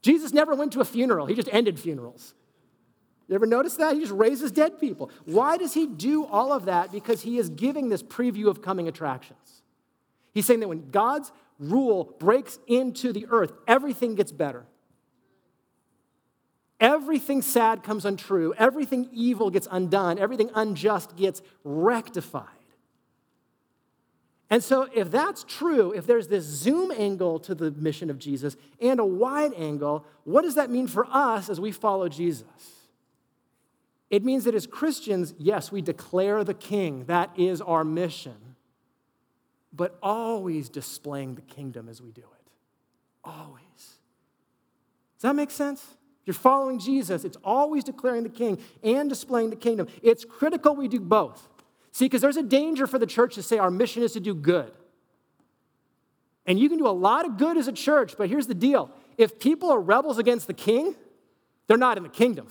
Jesus 0.01 0.31
never 0.33 0.55
went 0.55 0.73
to 0.73 0.79
a 0.79 0.85
funeral, 0.85 1.25
he 1.25 1.35
just 1.35 1.49
ended 1.51 1.79
funerals. 1.79 2.33
You 3.27 3.35
ever 3.35 3.45
notice 3.45 3.75
that? 3.75 3.93
He 3.93 3.99
just 3.99 4.13
raises 4.13 4.51
dead 4.53 4.79
people. 4.79 5.11
Why 5.25 5.57
does 5.57 5.73
he 5.73 5.85
do 5.85 6.25
all 6.25 6.53
of 6.53 6.65
that? 6.65 6.93
Because 6.93 7.21
he 7.21 7.37
is 7.37 7.49
giving 7.49 7.89
this 7.89 8.01
preview 8.01 8.47
of 8.47 8.61
coming 8.61 8.87
attractions. 8.87 9.63
He's 10.33 10.45
saying 10.45 10.61
that 10.61 10.69
when 10.69 10.89
God's 10.91 11.31
rule 11.59 12.15
breaks 12.19 12.57
into 12.67 13.11
the 13.11 13.25
earth, 13.29 13.51
everything 13.67 14.15
gets 14.15 14.31
better. 14.31 14.65
Everything 16.79 17.41
sad 17.41 17.83
comes 17.83 18.05
untrue, 18.05 18.53
everything 18.57 19.09
evil 19.11 19.49
gets 19.49 19.67
undone, 19.71 20.19
everything 20.19 20.51
unjust 20.53 21.15
gets 21.15 21.41
rectified. 21.63 22.45
And 24.49 24.63
so, 24.63 24.87
if 24.95 25.11
that's 25.11 25.43
true, 25.43 25.91
if 25.91 26.07
there's 26.07 26.29
this 26.29 26.45
zoom 26.45 26.91
angle 26.91 27.37
to 27.39 27.53
the 27.53 27.71
mission 27.71 28.09
of 28.09 28.17
Jesus 28.17 28.55
and 28.79 28.99
a 28.99 29.05
wide 29.05 29.53
angle, 29.53 30.05
what 30.23 30.43
does 30.43 30.55
that 30.55 30.69
mean 30.69 30.87
for 30.87 31.05
us 31.11 31.49
as 31.49 31.59
we 31.59 31.71
follow 31.71 32.07
Jesus? 32.07 32.45
It 34.09 34.23
means 34.23 34.45
that 34.45 34.55
as 34.55 34.65
Christians, 34.65 35.33
yes, 35.37 35.69
we 35.69 35.81
declare 35.81 36.45
the 36.45 36.53
king. 36.53 37.05
That 37.05 37.31
is 37.37 37.59
our 37.59 37.83
mission. 37.83 38.55
But 39.73 39.97
always 40.01 40.69
displaying 40.69 41.35
the 41.35 41.41
kingdom 41.41 41.89
as 41.89 42.01
we 42.01 42.11
do 42.11 42.21
it. 42.21 42.51
Always. 43.25 43.61
Does 45.17 45.23
that 45.23 45.35
make 45.35 45.51
sense? 45.51 45.81
If 46.21 46.27
you're 46.27 46.33
following 46.35 46.79
Jesus, 46.79 47.25
it's 47.25 47.37
always 47.43 47.83
declaring 47.83 48.23
the 48.23 48.29
king 48.29 48.59
and 48.81 49.09
displaying 49.09 49.49
the 49.49 49.57
kingdom. 49.57 49.87
It's 50.01 50.23
critical 50.23 50.73
we 50.73 50.87
do 50.87 51.01
both. 51.01 51.49
See, 51.91 52.05
because 52.05 52.21
there's 52.21 52.37
a 52.37 52.43
danger 52.43 52.87
for 52.87 52.99
the 52.99 53.07
church 53.07 53.35
to 53.35 53.43
say 53.43 53.57
our 53.57 53.71
mission 53.71 54.03
is 54.03 54.13
to 54.13 54.19
do 54.19 54.35
good. 54.35 54.71
And 56.45 56.59
you 56.59 56.69
can 56.69 56.77
do 56.77 56.87
a 56.87 56.89
lot 56.89 57.25
of 57.25 57.37
good 57.37 57.57
as 57.57 57.67
a 57.67 57.73
church, 57.73 58.15
but 58.17 58.29
here's 58.29 58.47
the 58.47 58.55
deal 58.55 58.91
if 59.17 59.39
people 59.39 59.71
are 59.71 59.81
rebels 59.81 60.17
against 60.17 60.47
the 60.47 60.53
king, 60.53 60.95
they're 61.67 61.77
not 61.77 61.97
in 61.97 62.03
the 62.03 62.09
kingdom. 62.09 62.47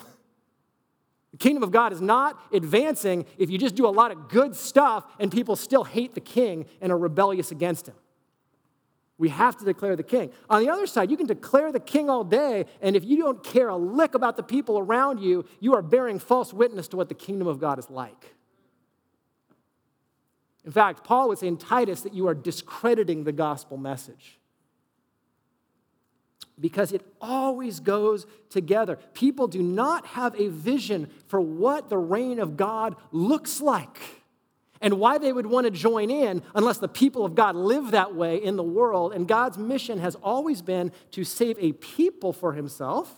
The 1.33 1.39
kingdom 1.39 1.63
of 1.63 1.71
God 1.71 1.93
is 1.93 2.01
not 2.01 2.41
advancing 2.53 3.27
if 3.37 3.51
you 3.51 3.59
just 3.59 3.75
do 3.75 3.87
a 3.87 3.91
lot 3.91 4.11
of 4.11 4.29
good 4.29 4.57
stuff 4.57 5.05
and 5.19 5.31
people 5.31 5.55
still 5.55 5.85
hate 5.85 6.15
the 6.15 6.21
king 6.21 6.67
and 6.81 6.91
are 6.91 6.99
rebellious 6.99 7.51
against 7.51 7.89
him. 7.89 7.95
We 9.19 9.31
have 9.31 9.57
to 9.59 9.65
declare 9.65 9.97
the 9.97 10.03
king. 10.03 10.31
On 10.51 10.63
the 10.63 10.71
other 10.71 10.87
side, 10.87 11.11
you 11.11 11.17
can 11.17 11.27
declare 11.27 11.73
the 11.73 11.81
king 11.81 12.11
all 12.11 12.23
day, 12.23 12.67
and 12.83 12.95
if 12.97 13.05
you 13.05 13.17
don't 13.17 13.43
care 13.43 13.69
a 13.69 13.77
lick 13.77 14.15
about 14.15 14.37
the 14.37 14.43
people 14.43 14.79
around 14.79 15.21
you, 15.21 15.47
you 15.59 15.75
are 15.75 15.83
bearing 15.83 16.19
false 16.19 16.53
witness 16.53 16.89
to 16.89 16.97
what 16.97 17.09
the 17.09 17.15
kingdom 17.15 17.47
of 17.49 17.59
God 17.59 17.79
is 17.79 17.89
like. 17.89 18.36
In 20.67 20.73
fact, 20.73 21.05
Paul 21.05 21.29
would 21.29 21.39
say 21.39 21.47
in 21.47 21.57
Titus 21.57 22.03
that 22.03 22.13
you 22.13 22.27
are 22.27 22.35
discrediting 22.35 23.25
the 23.25 23.33
gospel 23.33 23.77
message 23.77 24.39
because 26.59 26.93
it 26.93 27.03
always 27.21 27.81
goes 27.81 28.27
together. 28.51 28.99
People 29.15 29.47
do 29.47 29.63
not 29.63 30.07
have 30.07 30.39
a 30.41 30.49
vision 30.49 31.11
for 31.29 31.41
what 31.41 31.89
the 31.89 31.99
reign 31.99 32.41
of 32.41 32.57
God 32.57 32.97
looks 33.13 33.61
like 33.61 33.99
and 34.81 34.99
why 34.99 35.19
they 35.19 35.33
would 35.33 35.47
want 35.47 35.67
to 35.67 35.71
join 35.71 36.11
in 36.11 36.43
unless 36.55 36.79
the 36.79 36.89
people 36.89 37.25
of 37.25 37.35
God 37.35 37.55
live 37.55 37.93
that 37.93 38.15
way 38.15 38.37
in 38.37 38.57
the 38.57 38.63
world. 38.63 39.13
And 39.13 39.29
God's 39.29 39.59
mission 39.59 39.99
has 40.01 40.17
always 40.17 40.63
been 40.63 40.93
to 41.13 41.25
save 41.25 41.57
a 41.59 41.73
people 41.73 42.33
for 42.33 42.55
himself 42.55 43.15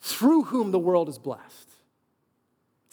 through 0.00 0.44
whom 0.44 0.72
the 0.72 0.78
world 0.78 1.08
is 1.08 1.18
blessed. 1.18 1.63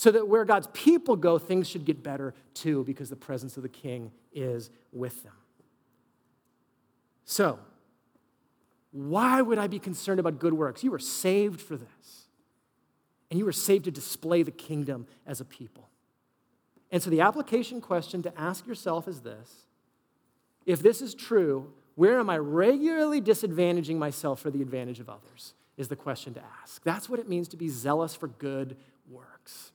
So 0.01 0.09
that 0.09 0.27
where 0.27 0.45
God's 0.45 0.65
people 0.73 1.15
go, 1.15 1.37
things 1.37 1.69
should 1.69 1.85
get 1.85 2.01
better 2.01 2.33
too 2.55 2.83
because 2.85 3.11
the 3.11 3.15
presence 3.15 3.55
of 3.55 3.61
the 3.61 3.69
king 3.69 4.11
is 4.33 4.71
with 4.91 5.21
them. 5.21 5.35
So, 7.23 7.59
why 8.89 9.43
would 9.43 9.59
I 9.59 9.67
be 9.67 9.77
concerned 9.77 10.19
about 10.19 10.39
good 10.39 10.53
works? 10.53 10.83
You 10.83 10.89
were 10.89 10.97
saved 10.97 11.61
for 11.61 11.77
this. 11.77 12.25
And 13.29 13.37
you 13.37 13.45
were 13.45 13.51
saved 13.51 13.85
to 13.85 13.91
display 13.91 14.41
the 14.41 14.49
kingdom 14.49 15.05
as 15.27 15.39
a 15.39 15.45
people. 15.45 15.87
And 16.89 17.03
so 17.03 17.11
the 17.11 17.21
application 17.21 17.79
question 17.79 18.23
to 18.23 18.33
ask 18.35 18.65
yourself 18.65 19.07
is 19.07 19.21
this 19.21 19.67
If 20.65 20.81
this 20.81 21.03
is 21.03 21.13
true, 21.13 21.73
where 21.93 22.19
am 22.19 22.27
I 22.27 22.39
regularly 22.39 23.21
disadvantaging 23.21 23.97
myself 23.97 24.39
for 24.39 24.49
the 24.49 24.63
advantage 24.63 24.99
of 24.99 25.09
others? 25.09 25.53
Is 25.77 25.89
the 25.89 25.95
question 25.95 26.33
to 26.33 26.41
ask. 26.63 26.83
That's 26.83 27.07
what 27.07 27.19
it 27.19 27.29
means 27.29 27.47
to 27.49 27.55
be 27.55 27.69
zealous 27.69 28.15
for 28.15 28.29
good 28.29 28.77
works. 29.07 29.71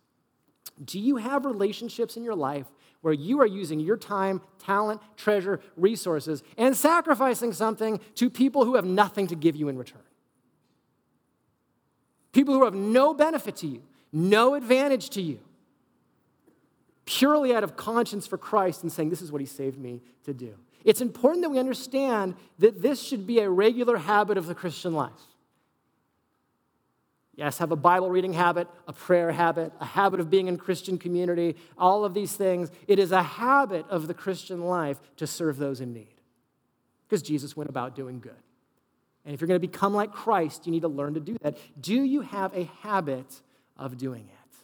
Do 0.84 0.98
you 0.98 1.16
have 1.16 1.44
relationships 1.44 2.16
in 2.16 2.24
your 2.24 2.34
life 2.34 2.66
where 3.06 3.14
you 3.14 3.40
are 3.40 3.46
using 3.46 3.78
your 3.78 3.96
time, 3.96 4.40
talent, 4.58 5.00
treasure, 5.16 5.60
resources, 5.76 6.42
and 6.58 6.76
sacrificing 6.76 7.52
something 7.52 8.00
to 8.16 8.28
people 8.28 8.64
who 8.64 8.74
have 8.74 8.84
nothing 8.84 9.28
to 9.28 9.36
give 9.36 9.54
you 9.54 9.68
in 9.68 9.78
return. 9.78 10.02
People 12.32 12.54
who 12.54 12.64
have 12.64 12.74
no 12.74 13.14
benefit 13.14 13.54
to 13.58 13.68
you, 13.68 13.82
no 14.12 14.54
advantage 14.54 15.10
to 15.10 15.22
you, 15.22 15.38
purely 17.04 17.54
out 17.54 17.62
of 17.62 17.76
conscience 17.76 18.26
for 18.26 18.36
Christ 18.36 18.82
and 18.82 18.90
saying, 18.90 19.10
This 19.10 19.22
is 19.22 19.30
what 19.30 19.40
He 19.40 19.46
saved 19.46 19.78
me 19.78 20.02
to 20.24 20.34
do. 20.34 20.54
It's 20.84 21.00
important 21.00 21.42
that 21.42 21.50
we 21.50 21.60
understand 21.60 22.34
that 22.58 22.82
this 22.82 23.00
should 23.00 23.24
be 23.24 23.38
a 23.38 23.48
regular 23.48 23.98
habit 23.98 24.36
of 24.36 24.46
the 24.46 24.54
Christian 24.56 24.94
life. 24.94 25.12
Yes, 27.36 27.58
have 27.58 27.70
a 27.70 27.76
Bible 27.76 28.10
reading 28.10 28.32
habit, 28.32 28.66
a 28.88 28.94
prayer 28.94 29.30
habit, 29.30 29.70
a 29.78 29.84
habit 29.84 30.20
of 30.20 30.30
being 30.30 30.48
in 30.48 30.56
Christian 30.56 30.96
community, 30.96 31.56
all 31.76 32.04
of 32.04 32.14
these 32.14 32.34
things. 32.34 32.70
It 32.88 32.98
is 32.98 33.12
a 33.12 33.22
habit 33.22 33.86
of 33.90 34.08
the 34.08 34.14
Christian 34.14 34.62
life 34.62 34.98
to 35.18 35.26
serve 35.26 35.58
those 35.58 35.82
in 35.82 35.92
need 35.92 36.14
because 37.06 37.22
Jesus 37.22 37.54
went 37.54 37.68
about 37.68 37.94
doing 37.94 38.20
good. 38.20 38.32
And 39.26 39.34
if 39.34 39.40
you're 39.40 39.48
going 39.48 39.60
to 39.60 39.66
become 39.66 39.92
like 39.92 40.12
Christ, 40.12 40.66
you 40.66 40.72
need 40.72 40.80
to 40.80 40.88
learn 40.88 41.14
to 41.14 41.20
do 41.20 41.36
that. 41.42 41.58
Do 41.78 42.02
you 42.02 42.22
have 42.22 42.54
a 42.54 42.70
habit 42.80 43.42
of 43.76 43.98
doing 43.98 44.24
it? 44.24 44.56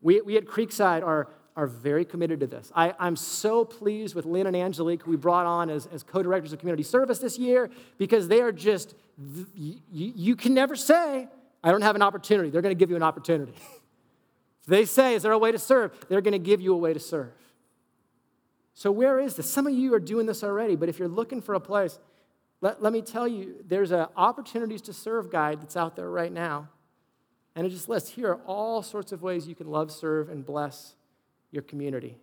We, 0.00 0.20
we 0.20 0.36
at 0.36 0.44
Creekside 0.44 1.02
are, 1.02 1.28
are 1.60 1.66
very 1.66 2.06
committed 2.06 2.40
to 2.40 2.46
this. 2.46 2.72
I, 2.74 2.94
I'm 2.98 3.16
so 3.16 3.66
pleased 3.66 4.14
with 4.14 4.24
Lynn 4.24 4.46
and 4.46 4.56
Angelique, 4.56 5.02
who 5.02 5.10
we 5.10 5.18
brought 5.18 5.44
on 5.44 5.68
as, 5.68 5.86
as 5.92 6.02
co 6.02 6.22
directors 6.22 6.54
of 6.54 6.58
community 6.58 6.82
service 6.82 7.18
this 7.18 7.38
year, 7.38 7.68
because 7.98 8.28
they 8.28 8.40
are 8.40 8.50
just 8.50 8.94
you, 9.54 9.76
you 9.92 10.36
can 10.36 10.54
never 10.54 10.74
say, 10.74 11.28
I 11.62 11.70
don't 11.70 11.82
have 11.82 11.96
an 11.96 12.00
opportunity. 12.02 12.48
They're 12.48 12.62
going 12.62 12.74
to 12.74 12.78
give 12.78 12.88
you 12.88 12.96
an 12.96 13.02
opportunity. 13.02 13.52
they 14.66 14.86
say, 14.86 15.14
Is 15.14 15.22
there 15.22 15.32
a 15.32 15.38
way 15.38 15.52
to 15.52 15.58
serve? 15.58 15.92
They're 16.08 16.22
going 16.22 16.32
to 16.32 16.38
give 16.38 16.62
you 16.62 16.72
a 16.72 16.78
way 16.78 16.94
to 16.94 17.00
serve. 17.00 17.34
So, 18.72 18.90
where 18.90 19.20
is 19.20 19.36
this? 19.36 19.52
Some 19.52 19.66
of 19.66 19.74
you 19.74 19.92
are 19.92 20.00
doing 20.00 20.24
this 20.24 20.42
already, 20.42 20.76
but 20.76 20.88
if 20.88 20.98
you're 20.98 21.08
looking 21.08 21.42
for 21.42 21.54
a 21.54 21.60
place, 21.60 21.98
let, 22.62 22.82
let 22.82 22.94
me 22.94 23.02
tell 23.02 23.28
you, 23.28 23.56
there's 23.66 23.90
an 23.90 24.06
opportunities 24.16 24.80
to 24.82 24.94
serve 24.94 25.30
guide 25.30 25.60
that's 25.60 25.76
out 25.76 25.94
there 25.94 26.08
right 26.08 26.32
now. 26.32 26.70
And 27.54 27.66
it 27.66 27.70
just 27.70 27.90
lists 27.90 28.08
here 28.08 28.30
are 28.30 28.40
all 28.46 28.82
sorts 28.82 29.12
of 29.12 29.20
ways 29.20 29.46
you 29.46 29.54
can 29.54 29.66
love, 29.66 29.92
serve, 29.92 30.30
and 30.30 30.46
bless 30.46 30.94
your 31.50 31.62
community 31.62 32.16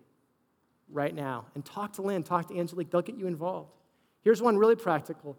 right 0.90 1.14
now. 1.14 1.46
And 1.54 1.64
talk 1.64 1.94
to 1.94 2.02
Lynn, 2.02 2.22
talk 2.22 2.48
to 2.48 2.58
Angelique, 2.58 2.90
they'll 2.90 3.02
get 3.02 3.16
you 3.16 3.26
involved. 3.26 3.70
Here's 4.22 4.42
one 4.42 4.56
really 4.56 4.76
practical 4.76 5.36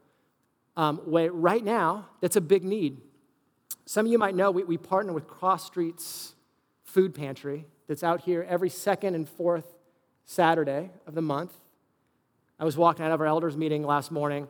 um, 0.77 1.01
way 1.05 1.29
right 1.29 1.63
now 1.63 2.07
that's 2.21 2.35
a 2.35 2.41
big 2.41 2.63
need. 2.63 3.01
Some 3.85 4.05
of 4.05 4.11
you 4.11 4.17
might 4.17 4.35
know 4.35 4.51
we, 4.51 4.63
we 4.63 4.77
partner 4.77 5.13
with 5.13 5.27
Cross 5.27 5.65
Streets 5.65 6.35
Food 6.83 7.13
Pantry 7.13 7.65
that's 7.87 8.03
out 8.03 8.21
here 8.21 8.45
every 8.47 8.69
second 8.69 9.15
and 9.15 9.27
fourth 9.27 9.65
Saturday 10.25 10.91
of 11.07 11.15
the 11.15 11.21
month. 11.21 11.53
I 12.59 12.65
was 12.65 12.77
walking 12.77 13.03
out 13.03 13.11
of 13.11 13.19
our 13.19 13.27
elders 13.27 13.57
meeting 13.57 13.83
last 13.83 14.11
morning, 14.11 14.47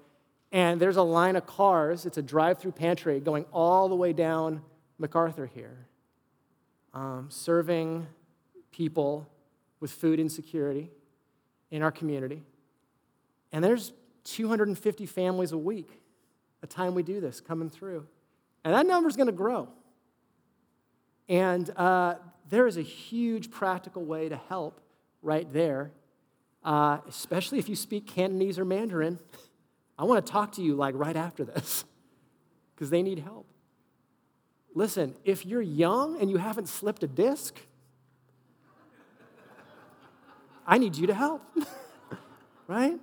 and 0.52 0.80
there's 0.80 0.98
a 0.98 1.04
line 1.04 1.36
of 1.36 1.46
cars. 1.46 2.06
It's 2.06 2.18
a 2.18 2.22
drive 2.22 2.58
through 2.58 2.74
pantry 2.74 3.20
going 3.20 3.46
all 3.54 3.88
the 3.88 3.96
way 3.96 4.14
down 4.14 4.62
MacArthur 4.98 5.46
here, 5.46 5.88
um, 6.94 7.28
serving 7.30 8.08
people 8.72 9.28
with 9.80 9.92
food 9.92 10.20
insecurity 10.20 10.92
in 11.72 11.82
our 11.82 11.92
community. 11.92 12.44
And 13.52 13.64
there's 13.64 13.94
250 14.26 15.06
families 15.06 15.52
a 15.52 15.58
week 15.58 16.00
a 16.62 16.68
time 16.68 16.96
we 16.96 17.04
do 17.04 17.20
this 17.20 17.40
coming 17.40 17.70
through. 17.70 18.06
And 18.64 18.74
that 18.74 18.86
number 18.86 19.10
is 19.10 19.16
going 19.16 19.28
to 19.28 19.34
grow. 19.34 19.70
And 21.28 21.70
uh, 21.78 22.16
there 22.50 22.68
is 22.68 22.78
a 22.78 22.82
huge 22.82 23.52
practical 23.52 24.04
way 24.04 24.30
to 24.30 24.36
help 24.50 24.82
right 25.22 25.52
there, 25.54 25.92
uh, 26.64 26.98
especially 27.08 27.60
if 27.60 27.70
you 27.70 27.76
speak 27.76 28.08
Cantonese 28.08 28.60
or 28.60 28.66
Mandarin. 28.66 29.20
I 29.98 30.04
want 30.04 30.26
to 30.26 30.32
talk 30.32 30.54
to 30.54 30.62
you 30.62 30.76
like 30.76 30.96
right 30.98 31.16
after 31.16 31.44
this 31.46 31.86
because 32.76 32.90
they 32.90 33.04
need 33.04 33.20
help. 33.20 33.46
Listen, 34.76 35.16
if 35.24 35.46
you're 35.46 35.62
young 35.62 36.20
and 36.20 36.30
you 36.30 36.38
haven't 36.38 36.68
slipped 36.68 37.04
a 37.04 37.08
disc, 37.08 37.58
I 40.70 40.78
need 40.78 40.96
you 40.96 41.08
to 41.08 41.16
help, 41.16 41.42
right? 42.68 43.00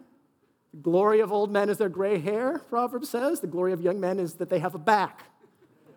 The 0.72 0.80
glory 0.80 1.18
of 1.18 1.32
old 1.32 1.50
men 1.50 1.68
is 1.68 1.78
their 1.78 1.88
gray 1.88 2.20
hair, 2.20 2.60
Proverbs 2.68 3.08
says. 3.08 3.40
The 3.40 3.48
glory 3.48 3.72
of 3.72 3.80
young 3.80 3.98
men 3.98 4.20
is 4.20 4.34
that 4.34 4.48
they 4.48 4.60
have 4.60 4.76
a 4.76 4.78
back. 4.78 5.24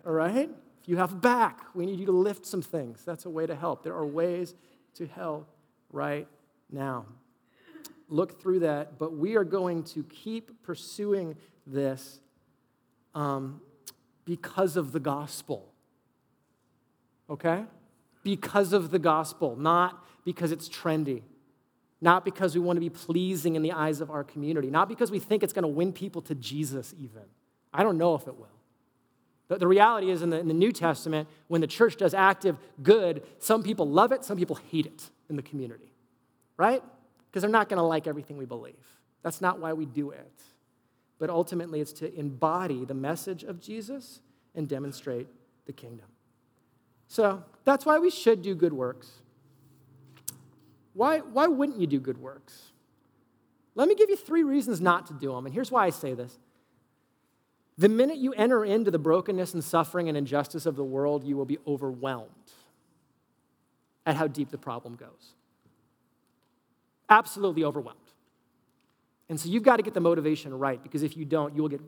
All 0.04 0.12
right? 0.12 0.50
If 0.82 0.88
you 0.88 0.96
have 0.96 1.12
a 1.12 1.16
back, 1.16 1.60
we 1.72 1.86
need 1.86 2.00
you 2.00 2.06
to 2.06 2.12
lift 2.12 2.44
some 2.44 2.60
things. 2.60 3.04
That's 3.04 3.24
a 3.24 3.30
way 3.30 3.46
to 3.46 3.54
help. 3.54 3.84
There 3.84 3.94
are 3.94 4.04
ways 4.04 4.56
to 4.94 5.06
help 5.06 5.48
right 5.92 6.26
now. 6.72 7.06
Look 8.08 8.42
through 8.42 8.60
that, 8.60 8.98
but 8.98 9.16
we 9.16 9.36
are 9.36 9.44
going 9.44 9.84
to 9.84 10.02
keep 10.02 10.64
pursuing 10.64 11.36
this 11.68 12.18
um, 13.14 13.60
because 14.24 14.76
of 14.76 14.90
the 14.90 14.98
gospel. 14.98 15.72
Okay? 17.28 17.62
Because 18.24 18.72
of 18.72 18.90
the 18.90 18.98
gospel, 18.98 19.54
not 19.54 20.04
because 20.24 20.50
it's 20.50 20.68
trendy, 20.68 21.22
not 22.00 22.24
because 22.24 22.54
we 22.54 22.60
want 22.60 22.76
to 22.76 22.80
be 22.80 22.90
pleasing 22.90 23.56
in 23.56 23.62
the 23.62 23.72
eyes 23.72 24.00
of 24.00 24.10
our 24.10 24.24
community, 24.24 24.70
not 24.70 24.88
because 24.88 25.10
we 25.10 25.18
think 25.18 25.42
it's 25.42 25.52
going 25.52 25.62
to 25.62 25.68
win 25.68 25.92
people 25.92 26.22
to 26.22 26.34
Jesus, 26.34 26.94
even. 26.98 27.22
I 27.72 27.82
don't 27.82 27.98
know 27.98 28.14
if 28.14 28.26
it 28.26 28.36
will. 28.36 28.48
The, 29.48 29.58
the 29.58 29.66
reality 29.66 30.10
is, 30.10 30.22
in 30.22 30.30
the, 30.30 30.38
in 30.38 30.48
the 30.48 30.54
New 30.54 30.72
Testament, 30.72 31.28
when 31.48 31.60
the 31.60 31.66
church 31.66 31.96
does 31.96 32.14
active 32.14 32.56
good, 32.82 33.22
some 33.38 33.62
people 33.62 33.88
love 33.88 34.12
it, 34.12 34.24
some 34.24 34.38
people 34.38 34.58
hate 34.70 34.86
it 34.86 35.10
in 35.28 35.36
the 35.36 35.42
community, 35.42 35.92
right? 36.56 36.82
Because 37.28 37.42
they're 37.42 37.50
not 37.50 37.68
going 37.68 37.78
to 37.78 37.84
like 37.84 38.06
everything 38.06 38.38
we 38.38 38.46
believe. 38.46 38.74
That's 39.22 39.40
not 39.40 39.58
why 39.58 39.72
we 39.74 39.84
do 39.84 40.10
it. 40.10 40.42
But 41.18 41.28
ultimately, 41.28 41.80
it's 41.80 41.92
to 41.94 42.14
embody 42.18 42.86
the 42.86 42.94
message 42.94 43.44
of 43.44 43.60
Jesus 43.60 44.20
and 44.54 44.66
demonstrate 44.66 45.28
the 45.66 45.72
kingdom. 45.72 46.06
So 47.08 47.44
that's 47.64 47.84
why 47.84 47.98
we 47.98 48.10
should 48.10 48.40
do 48.40 48.54
good 48.54 48.72
works. 48.72 49.10
Why, 51.00 51.20
why 51.20 51.46
wouldn't 51.46 51.80
you 51.80 51.86
do 51.86 51.98
good 51.98 52.18
works? 52.18 52.72
Let 53.74 53.88
me 53.88 53.94
give 53.94 54.10
you 54.10 54.16
three 54.16 54.42
reasons 54.42 54.82
not 54.82 55.06
to 55.06 55.14
do 55.14 55.32
them. 55.32 55.46
And 55.46 55.54
here's 55.54 55.70
why 55.70 55.86
I 55.86 55.88
say 55.88 56.12
this. 56.12 56.38
The 57.78 57.88
minute 57.88 58.18
you 58.18 58.34
enter 58.34 58.66
into 58.66 58.90
the 58.90 58.98
brokenness 58.98 59.54
and 59.54 59.64
suffering 59.64 60.10
and 60.10 60.18
injustice 60.18 60.66
of 60.66 60.76
the 60.76 60.84
world, 60.84 61.24
you 61.24 61.38
will 61.38 61.46
be 61.46 61.56
overwhelmed 61.66 62.28
at 64.04 64.14
how 64.14 64.26
deep 64.26 64.50
the 64.50 64.58
problem 64.58 64.94
goes. 64.94 65.32
Absolutely 67.08 67.64
overwhelmed. 67.64 67.98
And 69.30 69.40
so 69.40 69.48
you've 69.48 69.62
got 69.62 69.76
to 69.76 69.82
get 69.82 69.94
the 69.94 70.00
motivation 70.00 70.52
right 70.52 70.82
because 70.82 71.02
if 71.02 71.16
you 71.16 71.24
don't, 71.24 71.56
you 71.56 71.62
will 71.62 71.70
get 71.70 71.80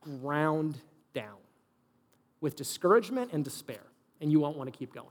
ground 0.00 0.80
down 1.12 1.36
with 2.40 2.56
discouragement 2.56 3.34
and 3.34 3.44
despair, 3.44 3.82
and 4.22 4.32
you 4.32 4.40
won't 4.40 4.56
want 4.56 4.72
to 4.72 4.78
keep 4.78 4.94
going. 4.94 5.06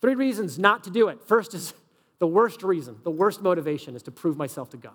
Three 0.00 0.14
reasons 0.14 0.58
not 0.58 0.84
to 0.84 0.90
do 0.90 1.08
it. 1.08 1.22
First 1.22 1.54
is 1.54 1.74
the 2.18 2.26
worst 2.26 2.62
reason, 2.62 2.96
the 3.02 3.10
worst 3.10 3.42
motivation 3.42 3.96
is 3.96 4.02
to 4.04 4.10
prove 4.10 4.36
myself 4.36 4.70
to 4.70 4.76
God. 4.76 4.92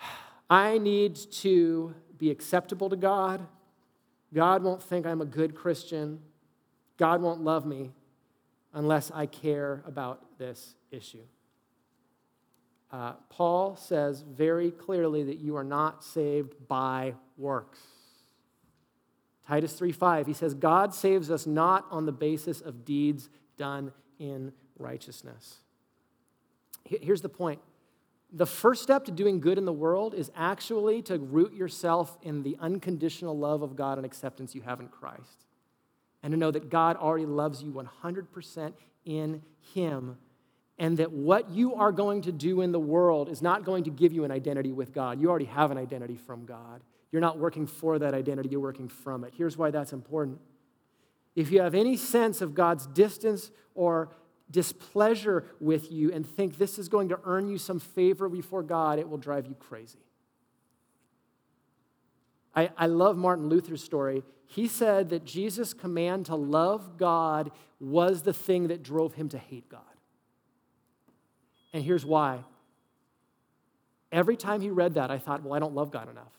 I 0.50 0.78
need 0.78 1.16
to 1.32 1.94
be 2.18 2.30
acceptable 2.30 2.88
to 2.90 2.96
God. 2.96 3.46
God 4.32 4.62
won't 4.62 4.82
think 4.82 5.06
I'm 5.06 5.20
a 5.20 5.26
good 5.26 5.54
Christian. 5.54 6.20
God 6.96 7.20
won't 7.20 7.42
love 7.42 7.66
me 7.66 7.92
unless 8.72 9.10
I 9.10 9.26
care 9.26 9.82
about 9.86 10.38
this 10.38 10.74
issue. 10.90 11.24
Uh, 12.90 13.14
Paul 13.30 13.76
says 13.76 14.22
very 14.22 14.70
clearly 14.70 15.24
that 15.24 15.38
you 15.38 15.56
are 15.56 15.64
not 15.64 16.04
saved 16.04 16.54
by 16.68 17.14
works. 17.38 17.80
Titus 19.46 19.78
3:5 19.78 20.26
he 20.26 20.32
says 20.32 20.54
God 20.54 20.94
saves 20.94 21.30
us 21.30 21.46
not 21.46 21.86
on 21.90 22.06
the 22.06 22.12
basis 22.12 22.60
of 22.60 22.84
deeds 22.84 23.28
done 23.56 23.92
in 24.18 24.52
righteousness. 24.78 25.58
Here's 26.84 27.22
the 27.22 27.28
point. 27.28 27.60
The 28.34 28.46
first 28.46 28.82
step 28.82 29.04
to 29.04 29.10
doing 29.10 29.40
good 29.40 29.58
in 29.58 29.66
the 29.66 29.72
world 29.72 30.14
is 30.14 30.30
actually 30.34 31.02
to 31.02 31.18
root 31.18 31.52
yourself 31.52 32.16
in 32.22 32.42
the 32.42 32.56
unconditional 32.60 33.36
love 33.36 33.62
of 33.62 33.76
God 33.76 33.98
and 33.98 34.06
acceptance 34.06 34.54
you 34.54 34.62
have 34.62 34.80
in 34.80 34.88
Christ. 34.88 35.44
And 36.22 36.32
to 36.32 36.38
know 36.38 36.50
that 36.50 36.70
God 36.70 36.96
already 36.96 37.26
loves 37.26 37.62
you 37.62 37.72
100% 37.72 38.72
in 39.04 39.42
Him. 39.74 40.16
And 40.78 40.96
that 40.96 41.12
what 41.12 41.50
you 41.50 41.74
are 41.74 41.92
going 41.92 42.22
to 42.22 42.32
do 42.32 42.62
in 42.62 42.72
the 42.72 42.80
world 42.80 43.28
is 43.28 43.42
not 43.42 43.64
going 43.64 43.84
to 43.84 43.90
give 43.90 44.12
you 44.12 44.24
an 44.24 44.30
identity 44.30 44.72
with 44.72 44.94
God. 44.94 45.20
You 45.20 45.28
already 45.28 45.44
have 45.46 45.70
an 45.70 45.76
identity 45.76 46.16
from 46.16 46.46
God. 46.46 46.80
You're 47.12 47.20
not 47.20 47.38
working 47.38 47.66
for 47.66 47.98
that 47.98 48.14
identity, 48.14 48.48
you're 48.48 48.60
working 48.60 48.88
from 48.88 49.22
it. 49.22 49.34
Here's 49.36 49.56
why 49.56 49.70
that's 49.70 49.92
important. 49.92 50.40
If 51.36 51.52
you 51.52 51.60
have 51.60 51.74
any 51.74 51.96
sense 51.96 52.40
of 52.40 52.54
God's 52.54 52.86
distance 52.86 53.50
or 53.74 54.10
displeasure 54.50 55.46
with 55.60 55.90
you 55.92 56.12
and 56.12 56.26
think 56.26 56.58
this 56.58 56.78
is 56.78 56.88
going 56.88 57.10
to 57.10 57.20
earn 57.24 57.48
you 57.48 57.58
some 57.58 57.78
favor 57.78 58.28
before 58.28 58.62
God, 58.62 58.98
it 58.98 59.08
will 59.08 59.18
drive 59.18 59.46
you 59.46 59.54
crazy. 59.54 59.98
I, 62.54 62.70
I 62.76 62.86
love 62.86 63.16
Martin 63.16 63.48
Luther's 63.48 63.82
story. 63.82 64.24
He 64.46 64.68
said 64.68 65.08
that 65.10 65.24
Jesus' 65.24 65.72
command 65.72 66.26
to 66.26 66.34
love 66.34 66.98
God 66.98 67.50
was 67.80 68.22
the 68.22 68.34
thing 68.34 68.68
that 68.68 68.82
drove 68.82 69.14
him 69.14 69.30
to 69.30 69.38
hate 69.38 69.68
God. 69.70 69.80
And 71.72 71.82
here's 71.82 72.04
why. 72.04 72.40
Every 74.10 74.36
time 74.36 74.60
he 74.60 74.68
read 74.68 74.94
that, 74.94 75.10
I 75.10 75.16
thought, 75.16 75.42
well, 75.42 75.54
I 75.54 75.58
don't 75.58 75.74
love 75.74 75.90
God 75.90 76.10
enough. 76.10 76.32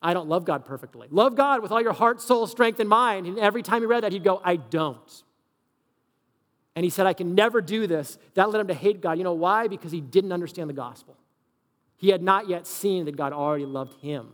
I 0.00 0.14
don't 0.14 0.28
love 0.28 0.44
God 0.44 0.64
perfectly. 0.64 1.08
Love 1.10 1.34
God 1.34 1.62
with 1.62 1.72
all 1.72 1.82
your 1.82 1.92
heart, 1.92 2.20
soul, 2.20 2.46
strength, 2.46 2.78
and 2.80 2.88
mind. 2.88 3.26
And 3.26 3.38
every 3.38 3.62
time 3.62 3.82
he 3.82 3.86
read 3.86 4.04
that, 4.04 4.12
he'd 4.12 4.24
go, 4.24 4.40
I 4.44 4.56
don't. 4.56 5.22
And 6.76 6.84
he 6.84 6.90
said, 6.90 7.06
I 7.06 7.12
can 7.12 7.34
never 7.34 7.60
do 7.60 7.88
this. 7.88 8.18
That 8.34 8.50
led 8.50 8.60
him 8.60 8.68
to 8.68 8.74
hate 8.74 9.00
God. 9.00 9.18
You 9.18 9.24
know 9.24 9.32
why? 9.32 9.66
Because 9.66 9.90
he 9.90 10.00
didn't 10.00 10.32
understand 10.32 10.70
the 10.70 10.74
gospel. 10.74 11.16
He 11.96 12.10
had 12.10 12.22
not 12.22 12.48
yet 12.48 12.66
seen 12.66 13.06
that 13.06 13.16
God 13.16 13.32
already 13.32 13.66
loved 13.66 13.94
him 13.94 14.28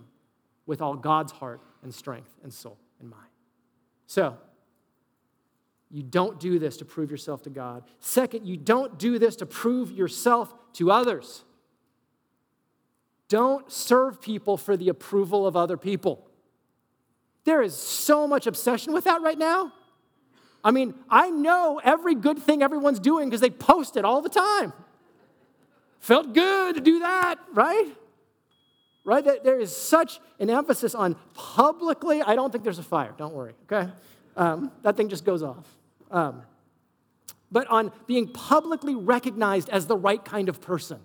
with 0.66 0.82
all 0.82 0.94
God's 0.94 1.32
heart 1.32 1.62
and 1.82 1.94
strength 1.94 2.28
and 2.42 2.52
soul 2.52 2.78
and 3.00 3.08
mind. 3.08 3.22
So, 4.06 4.36
you 5.90 6.02
don't 6.02 6.38
do 6.40 6.58
this 6.58 6.76
to 6.78 6.84
prove 6.84 7.10
yourself 7.10 7.42
to 7.44 7.50
God. 7.50 7.84
Second, 8.00 8.46
you 8.46 8.56
don't 8.56 8.98
do 8.98 9.18
this 9.18 9.36
to 9.36 9.46
prove 9.46 9.90
yourself 9.90 10.52
to 10.74 10.90
others. 10.90 11.44
Don't 13.28 13.70
serve 13.72 14.20
people 14.20 14.56
for 14.56 14.76
the 14.76 14.88
approval 14.88 15.46
of 15.46 15.56
other 15.56 15.76
people. 15.76 16.28
There 17.44 17.62
is 17.62 17.76
so 17.76 18.26
much 18.26 18.46
obsession 18.46 18.92
with 18.92 19.04
that 19.04 19.22
right 19.22 19.38
now. 19.38 19.72
I 20.62 20.70
mean, 20.70 20.94
I 21.10 21.30
know 21.30 21.80
every 21.84 22.14
good 22.14 22.38
thing 22.38 22.62
everyone's 22.62 22.98
doing 22.98 23.28
because 23.28 23.42
they 23.42 23.50
post 23.50 23.96
it 23.96 24.04
all 24.04 24.22
the 24.22 24.30
time. 24.30 24.72
Felt 26.00 26.32
good 26.32 26.76
to 26.76 26.80
do 26.80 27.00
that, 27.00 27.36
right? 27.52 27.94
Right? 29.04 29.24
There 29.44 29.60
is 29.60 29.76
such 29.76 30.20
an 30.40 30.48
emphasis 30.48 30.94
on 30.94 31.16
publicly. 31.34 32.22
I 32.22 32.34
don't 32.34 32.50
think 32.50 32.64
there's 32.64 32.78
a 32.78 32.82
fire, 32.82 33.14
don't 33.18 33.34
worry, 33.34 33.54
okay? 33.70 33.92
Um, 34.36 34.72
that 34.82 34.96
thing 34.96 35.08
just 35.08 35.26
goes 35.26 35.42
off. 35.42 35.66
Um, 36.10 36.42
but 37.52 37.66
on 37.68 37.92
being 38.06 38.28
publicly 38.28 38.94
recognized 38.94 39.68
as 39.68 39.86
the 39.86 39.96
right 39.96 40.24
kind 40.24 40.48
of 40.48 40.60
person. 40.60 41.00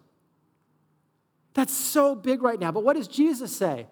That's 1.54 1.76
so 1.76 2.16
big 2.16 2.42
right 2.42 2.60
now. 2.60 2.72
But 2.72 2.84
what 2.84 2.96
does 2.96 3.08
Jesus 3.08 3.56
say? 3.56 3.88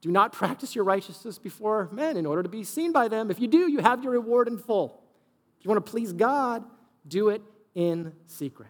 Do 0.00 0.10
not 0.10 0.32
practice 0.32 0.74
your 0.74 0.84
righteousness 0.84 1.38
before 1.38 1.88
men 1.90 2.16
in 2.16 2.26
order 2.26 2.42
to 2.42 2.48
be 2.48 2.62
seen 2.62 2.92
by 2.92 3.08
them. 3.08 3.30
If 3.30 3.40
you 3.40 3.48
do, 3.48 3.70
you 3.70 3.78
have 3.78 4.02
your 4.02 4.12
reward 4.12 4.48
in 4.48 4.58
full. 4.58 5.02
If 5.58 5.64
you 5.64 5.70
want 5.70 5.84
to 5.84 5.90
please 5.90 6.12
God, 6.12 6.62
do 7.08 7.30
it 7.30 7.40
in 7.74 8.12
secret. 8.26 8.68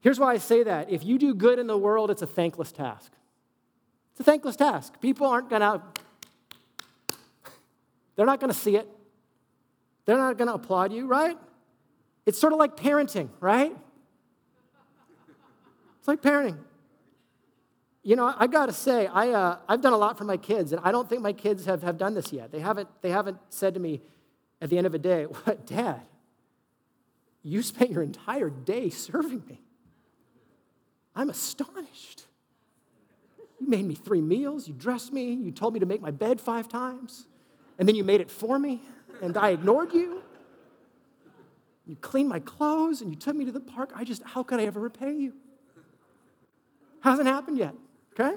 Here's 0.00 0.18
why 0.18 0.32
I 0.32 0.38
say 0.38 0.62
that. 0.62 0.90
If 0.90 1.04
you 1.04 1.18
do 1.18 1.34
good 1.34 1.58
in 1.58 1.66
the 1.66 1.76
world, 1.76 2.10
it's 2.10 2.22
a 2.22 2.26
thankless 2.26 2.72
task. 2.72 3.12
It's 4.12 4.20
a 4.20 4.24
thankless 4.24 4.56
task. 4.56 5.00
People 5.00 5.26
aren't 5.26 5.50
going 5.50 5.60
to, 5.60 5.82
they're 8.16 8.26
not 8.26 8.40
going 8.40 8.52
to 8.52 8.58
see 8.58 8.76
it. 8.76 8.88
They're 10.06 10.16
not 10.16 10.38
going 10.38 10.48
to 10.48 10.54
applaud 10.54 10.92
you, 10.92 11.06
right? 11.06 11.36
It's 12.24 12.38
sort 12.38 12.52
of 12.52 12.58
like 12.58 12.76
parenting, 12.76 13.28
right? 13.40 13.76
Like 16.10 16.22
parenting. 16.22 16.58
You 18.02 18.16
know, 18.16 18.34
I 18.36 18.48
got 18.48 18.66
to 18.66 18.72
say, 18.72 19.06
I, 19.06 19.28
uh, 19.28 19.58
I've 19.68 19.80
done 19.80 19.92
a 19.92 19.96
lot 19.96 20.18
for 20.18 20.24
my 20.24 20.36
kids, 20.36 20.72
and 20.72 20.80
I 20.82 20.90
don't 20.90 21.08
think 21.08 21.22
my 21.22 21.32
kids 21.32 21.66
have, 21.66 21.84
have 21.84 21.98
done 21.98 22.14
this 22.14 22.32
yet. 22.32 22.50
They 22.50 22.58
haven't, 22.58 22.88
they 23.00 23.10
haven't 23.10 23.36
said 23.48 23.74
to 23.74 23.80
me 23.80 24.00
at 24.60 24.70
the 24.70 24.76
end 24.76 24.88
of 24.88 24.94
a 24.94 24.98
day, 24.98 25.22
What, 25.44 25.66
Dad, 25.66 26.00
you 27.44 27.62
spent 27.62 27.92
your 27.92 28.02
entire 28.02 28.50
day 28.50 28.90
serving 28.90 29.44
me. 29.46 29.60
I'm 31.14 31.30
astonished. 31.30 32.24
You 33.60 33.68
made 33.68 33.84
me 33.84 33.94
three 33.94 34.20
meals, 34.20 34.66
you 34.66 34.74
dressed 34.74 35.12
me, 35.12 35.34
you 35.34 35.52
told 35.52 35.74
me 35.74 35.78
to 35.78 35.86
make 35.86 36.00
my 36.00 36.10
bed 36.10 36.40
five 36.40 36.68
times, 36.68 37.28
and 37.78 37.86
then 37.86 37.94
you 37.94 38.02
made 38.02 38.20
it 38.20 38.32
for 38.32 38.58
me, 38.58 38.82
and 39.22 39.36
I 39.36 39.50
ignored 39.50 39.94
you. 39.94 40.22
You 41.86 41.94
cleaned 41.94 42.28
my 42.28 42.40
clothes, 42.40 43.00
and 43.00 43.12
you 43.12 43.16
took 43.16 43.36
me 43.36 43.44
to 43.44 43.52
the 43.52 43.60
park. 43.60 43.92
I 43.94 44.02
just, 44.02 44.24
how 44.24 44.42
could 44.42 44.58
I 44.58 44.64
ever 44.64 44.80
repay 44.80 45.12
you? 45.12 45.34
Hasn't 47.00 47.28
happened 47.28 47.58
yet, 47.58 47.74
okay? 48.12 48.36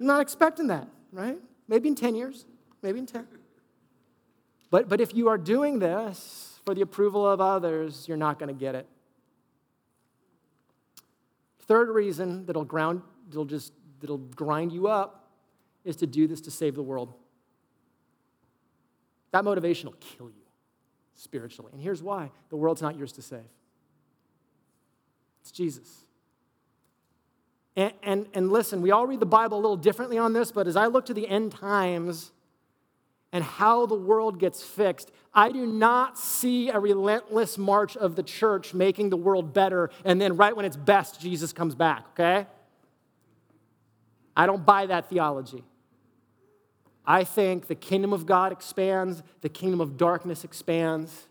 I'm 0.00 0.06
not 0.06 0.20
expecting 0.20 0.66
that, 0.68 0.88
right? 1.12 1.38
Maybe 1.68 1.88
in 1.88 1.94
10 1.94 2.14
years, 2.14 2.44
maybe 2.82 2.98
in 2.98 3.06
10. 3.06 3.26
But, 4.70 4.88
but 4.88 5.00
if 5.00 5.14
you 5.14 5.28
are 5.28 5.38
doing 5.38 5.78
this 5.78 6.58
for 6.64 6.74
the 6.74 6.80
approval 6.80 7.28
of 7.28 7.40
others, 7.40 8.06
you're 8.08 8.16
not 8.16 8.38
going 8.38 8.48
to 8.48 8.58
get 8.58 8.74
it. 8.74 8.88
Third 11.60 11.88
reason 11.88 12.44
that'll 12.46 12.64
ground, 12.64 13.02
that'll 13.28 13.44
just 13.44 13.72
that'll 14.00 14.18
grind 14.18 14.70
you 14.70 14.86
up 14.86 15.30
is 15.84 15.96
to 15.96 16.06
do 16.06 16.26
this 16.26 16.42
to 16.42 16.50
save 16.50 16.74
the 16.74 16.82
world. 16.82 17.14
That 19.30 19.44
motivation 19.44 19.88
will 19.88 19.96
kill 19.98 20.26
you 20.26 20.42
spiritually. 21.14 21.70
And 21.72 21.80
here's 21.80 22.02
why 22.02 22.30
the 22.50 22.56
world's 22.56 22.82
not 22.82 22.96
yours 22.96 23.12
to 23.12 23.22
save, 23.22 23.48
it's 25.40 25.50
Jesus. 25.50 26.03
And, 27.76 27.92
and, 28.02 28.26
and 28.34 28.52
listen, 28.52 28.82
we 28.82 28.90
all 28.90 29.06
read 29.06 29.20
the 29.20 29.26
Bible 29.26 29.58
a 29.58 29.60
little 29.60 29.76
differently 29.76 30.18
on 30.18 30.32
this, 30.32 30.52
but 30.52 30.66
as 30.66 30.76
I 30.76 30.86
look 30.86 31.06
to 31.06 31.14
the 31.14 31.28
end 31.28 31.52
times 31.52 32.30
and 33.32 33.42
how 33.42 33.86
the 33.86 33.96
world 33.96 34.38
gets 34.38 34.62
fixed, 34.62 35.10
I 35.32 35.50
do 35.50 35.66
not 35.66 36.16
see 36.16 36.68
a 36.68 36.78
relentless 36.78 37.58
march 37.58 37.96
of 37.96 38.14
the 38.14 38.22
church 38.22 38.74
making 38.74 39.10
the 39.10 39.16
world 39.16 39.52
better, 39.52 39.90
and 40.04 40.20
then 40.20 40.36
right 40.36 40.54
when 40.54 40.64
it's 40.64 40.76
best, 40.76 41.20
Jesus 41.20 41.52
comes 41.52 41.74
back, 41.74 42.06
okay? 42.12 42.46
I 44.36 44.46
don't 44.46 44.64
buy 44.64 44.86
that 44.86 45.10
theology. 45.10 45.64
I 47.04 47.24
think 47.24 47.66
the 47.66 47.74
kingdom 47.74 48.12
of 48.12 48.24
God 48.24 48.52
expands, 48.52 49.22
the 49.40 49.48
kingdom 49.48 49.80
of 49.80 49.96
darkness 49.96 50.44
expands, 50.44 51.26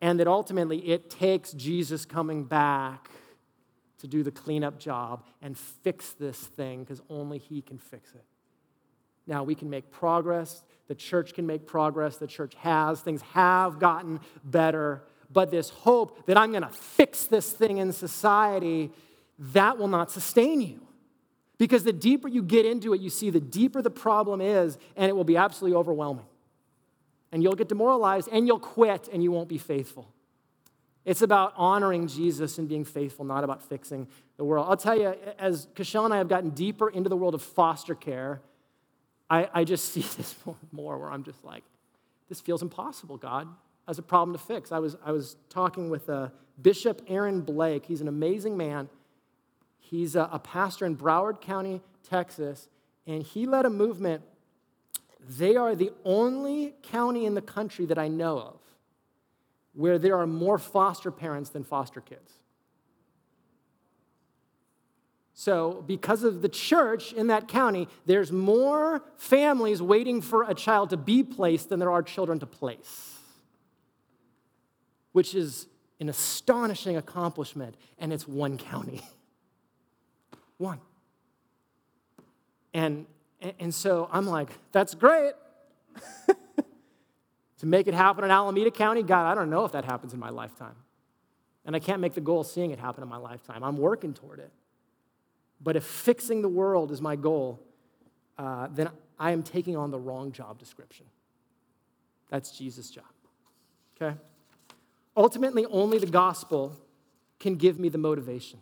and 0.00 0.18
that 0.18 0.26
ultimately 0.26 0.78
it 0.88 1.08
takes 1.08 1.52
Jesus 1.52 2.04
coming 2.04 2.44
back 2.44 3.10
to 4.04 4.08
do 4.08 4.22
the 4.22 4.30
cleanup 4.30 4.78
job 4.78 5.24
and 5.40 5.56
fix 5.56 6.12
this 6.12 6.36
thing 6.36 6.80
because 6.80 7.00
only 7.08 7.38
He 7.38 7.62
can 7.62 7.78
fix 7.78 8.10
it. 8.12 8.22
Now, 9.26 9.44
we 9.44 9.54
can 9.54 9.70
make 9.70 9.90
progress. 9.90 10.62
The 10.88 10.94
church 10.94 11.32
can 11.32 11.46
make 11.46 11.66
progress. 11.66 12.18
The 12.18 12.26
church 12.26 12.54
has. 12.56 13.00
Things 13.00 13.22
have 13.32 13.78
gotten 13.78 14.20
better. 14.44 15.04
But 15.32 15.50
this 15.50 15.70
hope 15.70 16.26
that 16.26 16.36
I'm 16.36 16.50
going 16.50 16.64
to 16.64 16.68
fix 16.68 17.24
this 17.24 17.50
thing 17.50 17.78
in 17.78 17.94
society, 17.94 18.92
that 19.38 19.78
will 19.78 19.88
not 19.88 20.10
sustain 20.10 20.60
you. 20.60 20.86
Because 21.56 21.84
the 21.84 21.92
deeper 21.92 22.28
you 22.28 22.42
get 22.42 22.66
into 22.66 22.92
it, 22.92 23.00
you 23.00 23.08
see 23.08 23.30
the 23.30 23.40
deeper 23.40 23.80
the 23.80 23.88
problem 23.88 24.42
is, 24.42 24.76
and 24.96 25.08
it 25.08 25.16
will 25.16 25.24
be 25.24 25.38
absolutely 25.38 25.78
overwhelming. 25.78 26.26
And 27.32 27.42
you'll 27.42 27.54
get 27.54 27.70
demoralized, 27.70 28.28
and 28.30 28.46
you'll 28.46 28.58
quit, 28.58 29.08
and 29.10 29.22
you 29.22 29.32
won't 29.32 29.48
be 29.48 29.56
faithful. 29.56 30.13
It's 31.04 31.20
about 31.20 31.52
honoring 31.56 32.06
Jesus 32.08 32.58
and 32.58 32.68
being 32.68 32.84
faithful, 32.84 33.24
not 33.24 33.44
about 33.44 33.62
fixing 33.62 34.08
the 34.36 34.44
world. 34.44 34.66
I'll 34.68 34.76
tell 34.76 34.98
you, 34.98 35.14
as 35.38 35.68
Cashel 35.74 36.06
and 36.06 36.14
I 36.14 36.18
have 36.18 36.28
gotten 36.28 36.50
deeper 36.50 36.88
into 36.88 37.10
the 37.10 37.16
world 37.16 37.34
of 37.34 37.42
foster 37.42 37.94
care, 37.94 38.40
I, 39.28 39.48
I 39.52 39.64
just 39.64 39.84
see 39.92 40.00
this 40.00 40.34
more 40.44 40.56
more 40.72 40.98
where 40.98 41.10
I'm 41.10 41.22
just 41.22 41.44
like, 41.44 41.64
this 42.28 42.40
feels 42.40 42.62
impossible, 42.62 43.18
God, 43.18 43.48
as 43.86 43.98
a 43.98 44.02
problem 44.02 44.36
to 44.36 44.42
fix. 44.42 44.72
I 44.72 44.78
was, 44.78 44.96
I 45.04 45.12
was 45.12 45.36
talking 45.50 45.90
with 45.90 46.08
uh, 46.08 46.28
Bishop 46.60 47.02
Aaron 47.06 47.42
Blake. 47.42 47.84
He's 47.84 48.00
an 48.00 48.08
amazing 48.08 48.56
man. 48.56 48.88
He's 49.78 50.16
a, 50.16 50.28
a 50.32 50.38
pastor 50.38 50.86
in 50.86 50.96
Broward 50.96 51.42
County, 51.42 51.82
Texas, 52.08 52.68
and 53.06 53.22
he 53.22 53.44
led 53.44 53.66
a 53.66 53.70
movement. 53.70 54.22
They 55.28 55.56
are 55.56 55.74
the 55.74 55.92
only 56.04 56.74
county 56.82 57.26
in 57.26 57.34
the 57.34 57.42
country 57.42 57.84
that 57.86 57.98
I 57.98 58.08
know 58.08 58.38
of 58.38 58.63
where 59.74 59.98
there 59.98 60.18
are 60.18 60.26
more 60.26 60.58
foster 60.58 61.10
parents 61.10 61.50
than 61.50 61.64
foster 61.64 62.00
kids. 62.00 62.32
So, 65.36 65.82
because 65.88 66.22
of 66.22 66.42
the 66.42 66.48
church 66.48 67.12
in 67.12 67.26
that 67.26 67.48
county, 67.48 67.88
there's 68.06 68.30
more 68.30 69.02
families 69.16 69.82
waiting 69.82 70.20
for 70.20 70.44
a 70.44 70.54
child 70.54 70.90
to 70.90 70.96
be 70.96 71.24
placed 71.24 71.70
than 71.70 71.80
there 71.80 71.90
are 71.90 72.04
children 72.04 72.38
to 72.38 72.46
place, 72.46 73.18
which 75.10 75.34
is 75.34 75.66
an 75.98 76.08
astonishing 76.08 76.96
accomplishment, 76.96 77.76
and 77.98 78.12
it's 78.12 78.28
one 78.28 78.58
county. 78.58 79.02
one. 80.58 80.80
And, 82.72 83.06
and 83.58 83.74
so 83.74 84.08
I'm 84.12 84.26
like, 84.26 84.50
that's 84.70 84.94
great. 84.94 85.32
to 87.64 87.70
make 87.70 87.86
it 87.86 87.94
happen 87.94 88.24
in 88.24 88.30
Alameda 88.30 88.70
County, 88.70 89.02
God, 89.02 89.24
I 89.26 89.34
don't 89.34 89.48
know 89.48 89.64
if 89.64 89.72
that 89.72 89.86
happens 89.86 90.12
in 90.12 90.20
my 90.20 90.28
lifetime. 90.28 90.76
And 91.64 91.74
I 91.74 91.78
can't 91.78 91.98
make 91.98 92.12
the 92.12 92.20
goal 92.20 92.42
of 92.42 92.46
seeing 92.46 92.72
it 92.72 92.78
happen 92.78 93.02
in 93.02 93.08
my 93.08 93.16
lifetime. 93.16 93.64
I'm 93.64 93.78
working 93.78 94.12
toward 94.12 94.38
it. 94.38 94.52
But 95.62 95.74
if 95.74 95.82
fixing 95.82 96.42
the 96.42 96.48
world 96.48 96.92
is 96.92 97.00
my 97.00 97.16
goal, 97.16 97.58
uh, 98.36 98.68
then 98.70 98.90
I 99.18 99.30
am 99.30 99.42
taking 99.42 99.78
on 99.78 99.90
the 99.90 99.98
wrong 99.98 100.30
job 100.30 100.58
description. 100.58 101.06
That's 102.28 102.50
Jesus' 102.50 102.90
job. 102.90 103.06
Okay? 103.96 104.14
Ultimately, 105.16 105.64
only 105.64 105.96
the 105.96 106.06
gospel 106.06 106.76
can 107.40 107.56
give 107.56 107.78
me 107.80 107.88
the 107.88 107.96
motivation. 107.96 108.58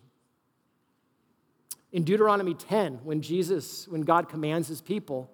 In 1.91 2.05
Deuteronomy 2.05 2.55
10, 2.55 3.01
when 3.03 3.21
Jesus, 3.21 3.89
when 3.89 4.03
God 4.03 4.29
commands 4.29 4.69
his 4.69 4.81
people, 4.81 5.29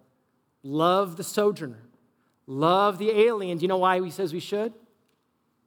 love 0.62 1.19
the 1.19 1.25
sojourner, 1.25 1.83
love 2.49 2.99
the 2.99 3.11
alien, 3.11 3.59
do 3.59 3.62
you 3.62 3.68
know 3.68 3.78
why 3.78 4.01
he 4.01 4.11
says 4.11 4.32
we 4.32 4.40
should? 4.40 4.72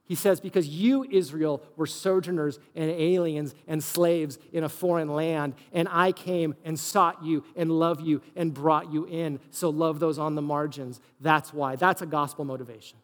He 0.04 0.14
says, 0.14 0.40
Because 0.40 0.68
you, 0.68 1.06
Israel, 1.10 1.62
were 1.76 1.86
sojourners 1.86 2.58
and 2.74 2.90
aliens 2.90 3.54
and 3.66 3.82
slaves 3.82 4.38
in 4.52 4.62
a 4.62 4.68
foreign 4.68 5.08
land, 5.08 5.54
and 5.72 5.88
I 5.90 6.12
came 6.12 6.54
and 6.66 6.78
sought 6.78 7.24
you 7.24 7.44
and 7.56 7.70
loved 7.70 8.02
you 8.02 8.20
and 8.36 8.52
brought 8.52 8.92
you 8.92 9.06
in. 9.06 9.40
So 9.50 9.70
love 9.70 10.00
those 10.00 10.18
on 10.18 10.34
the 10.34 10.42
margins. 10.42 11.00
That's 11.20 11.54
why. 11.54 11.76
That's 11.76 12.02
a 12.02 12.06
gospel 12.06 12.44
motivation. 12.44 12.98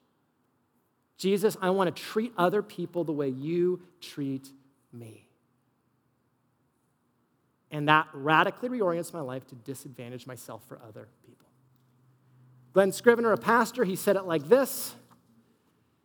Jesus, 1.17 1.57
I 1.63 1.71
want 1.71 1.95
to 1.95 2.03
treat 2.03 2.33
other 2.37 2.63
people 2.63 3.05
the 3.05 3.13
way 3.13 3.29
you 3.29 3.81
treat 4.01 4.53
me. 4.93 5.29
And 7.71 7.89
that 7.89 8.09
radically 8.13 8.69
reorients 8.69 9.13
my 9.13 9.21
life 9.21 9.47
to 9.49 9.55
disadvantage 9.55 10.27
myself 10.27 10.63
for 10.69 10.79
other 10.87 11.09
people. 11.27 11.48
Glen 12.79 12.93
Scrivener, 12.93 13.33
a 13.33 13.37
pastor, 13.37 13.83
he 13.83 13.97
said 13.97 14.15
it 14.15 14.25
like 14.25 14.49
this 14.49 14.95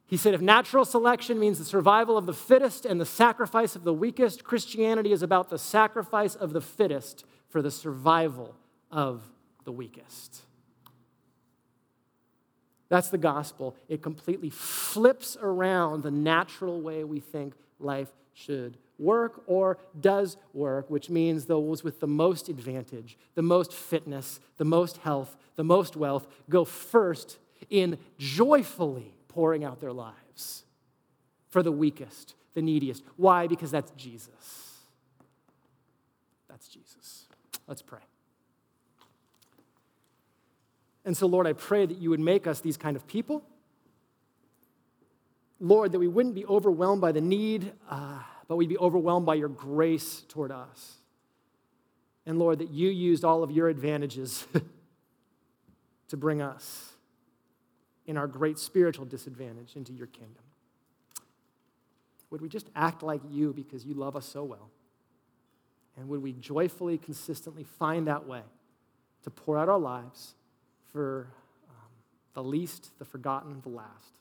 he 0.07 0.17
said, 0.17 0.33
if 0.33 0.41
natural 0.41 0.85
selection 0.85 1.39
means 1.39 1.59
the 1.59 1.65
survival 1.65 2.17
of 2.17 2.25
the 2.25 2.33
fittest 2.33 2.83
and 2.83 2.99
the 2.99 3.05
sacrifice 3.05 3.75
of 3.75 3.83
the 3.83 3.93
weakest, 3.93 4.43
Christianity 4.43 5.11
is 5.11 5.21
about 5.21 5.51
the 5.51 5.59
sacrifice 5.59 6.33
of 6.33 6.51
the 6.51 6.61
fittest 6.61 7.25
for 7.47 7.61
the 7.61 7.69
survival 7.69 8.55
of 8.89 9.21
the 9.65 9.71
weakest. 9.71 10.41
That's 12.89 13.09
the 13.09 13.19
gospel. 13.19 13.75
It 13.87 14.01
completely 14.01 14.49
flips 14.49 15.37
around 15.39 16.01
the 16.01 16.09
natural 16.09 16.81
way 16.81 17.03
we 17.03 17.19
think 17.19 17.53
life 17.79 18.09
should 18.33 18.79
work 19.03 19.43
or 19.45 19.77
does 19.99 20.37
work, 20.53 20.89
which 20.89 21.09
means 21.09 21.45
those 21.45 21.83
with 21.83 21.99
the 21.99 22.07
most 22.07 22.49
advantage, 22.49 23.17
the 23.35 23.41
most 23.41 23.73
fitness, 23.73 24.39
the 24.57 24.65
most 24.65 24.97
health, 24.97 25.35
the 25.55 25.63
most 25.63 25.95
wealth 25.95 26.27
go 26.49 26.65
first 26.65 27.37
in 27.69 27.97
joyfully 28.17 29.13
pouring 29.27 29.63
out 29.63 29.81
their 29.81 29.93
lives 29.93 30.63
for 31.49 31.61
the 31.61 31.71
weakest, 31.71 32.35
the 32.53 32.61
neediest. 32.61 33.03
Why? 33.17 33.47
Because 33.47 33.71
that's 33.71 33.91
Jesus. 33.91 34.79
That's 36.49 36.67
Jesus. 36.67 37.25
Let's 37.67 37.81
pray. 37.81 37.99
And 41.05 41.17
so, 41.17 41.27
Lord, 41.27 41.47
I 41.47 41.53
pray 41.53 41.85
that 41.85 41.97
you 41.97 42.09
would 42.09 42.19
make 42.19 42.47
us 42.47 42.61
these 42.61 42.77
kind 42.77 42.95
of 42.95 43.05
people. 43.07 43.43
Lord, 45.59 45.91
that 45.91 45.99
we 45.99 46.07
wouldn't 46.07 46.35
be 46.35 46.45
overwhelmed 46.45 47.01
by 47.01 47.11
the 47.11 47.21
need, 47.21 47.73
uh, 47.89 48.19
but 48.53 48.57
we'd 48.57 48.69
be 48.69 48.77
overwhelmed 48.77 49.25
by 49.25 49.33
your 49.33 49.49
grace 49.49 50.21
toward 50.27 50.51
us. 50.51 50.97
And 52.27 52.37
Lord, 52.37 52.59
that 52.59 52.69
you 52.69 52.87
used 52.87 53.25
all 53.25 53.41
of 53.41 53.49
your 53.49 53.67
advantages 53.67 54.45
to 56.09 56.15
bring 56.15 56.39
us 56.39 56.91
in 58.05 58.15
our 58.15 58.27
great 58.27 58.59
spiritual 58.59 59.05
disadvantage 59.05 59.75
into 59.75 59.91
your 59.91 60.05
kingdom? 60.05 60.43
Would 62.29 62.41
we 62.41 62.47
just 62.47 62.69
act 62.75 63.01
like 63.01 63.21
you 63.27 63.53
because 63.53 63.87
you 63.87 63.95
love 63.95 64.15
us 64.15 64.27
so 64.27 64.43
well? 64.43 64.69
And 65.97 66.07
would 66.09 66.21
we 66.21 66.33
joyfully, 66.33 66.99
consistently 66.99 67.63
find 67.63 68.05
that 68.05 68.27
way 68.27 68.43
to 69.23 69.31
pour 69.31 69.57
out 69.57 69.67
our 69.67 69.79
lives 69.79 70.35
for 70.91 71.25
um, 71.71 71.89
the 72.35 72.43
least, 72.43 72.91
the 72.99 73.05
forgotten, 73.05 73.61
the 73.63 73.69
last? 73.69 74.19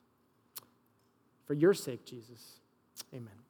For 1.45 1.53
your 1.53 1.74
sake, 1.74 2.07
Jesus. 2.07 2.61
Amen. 3.12 3.41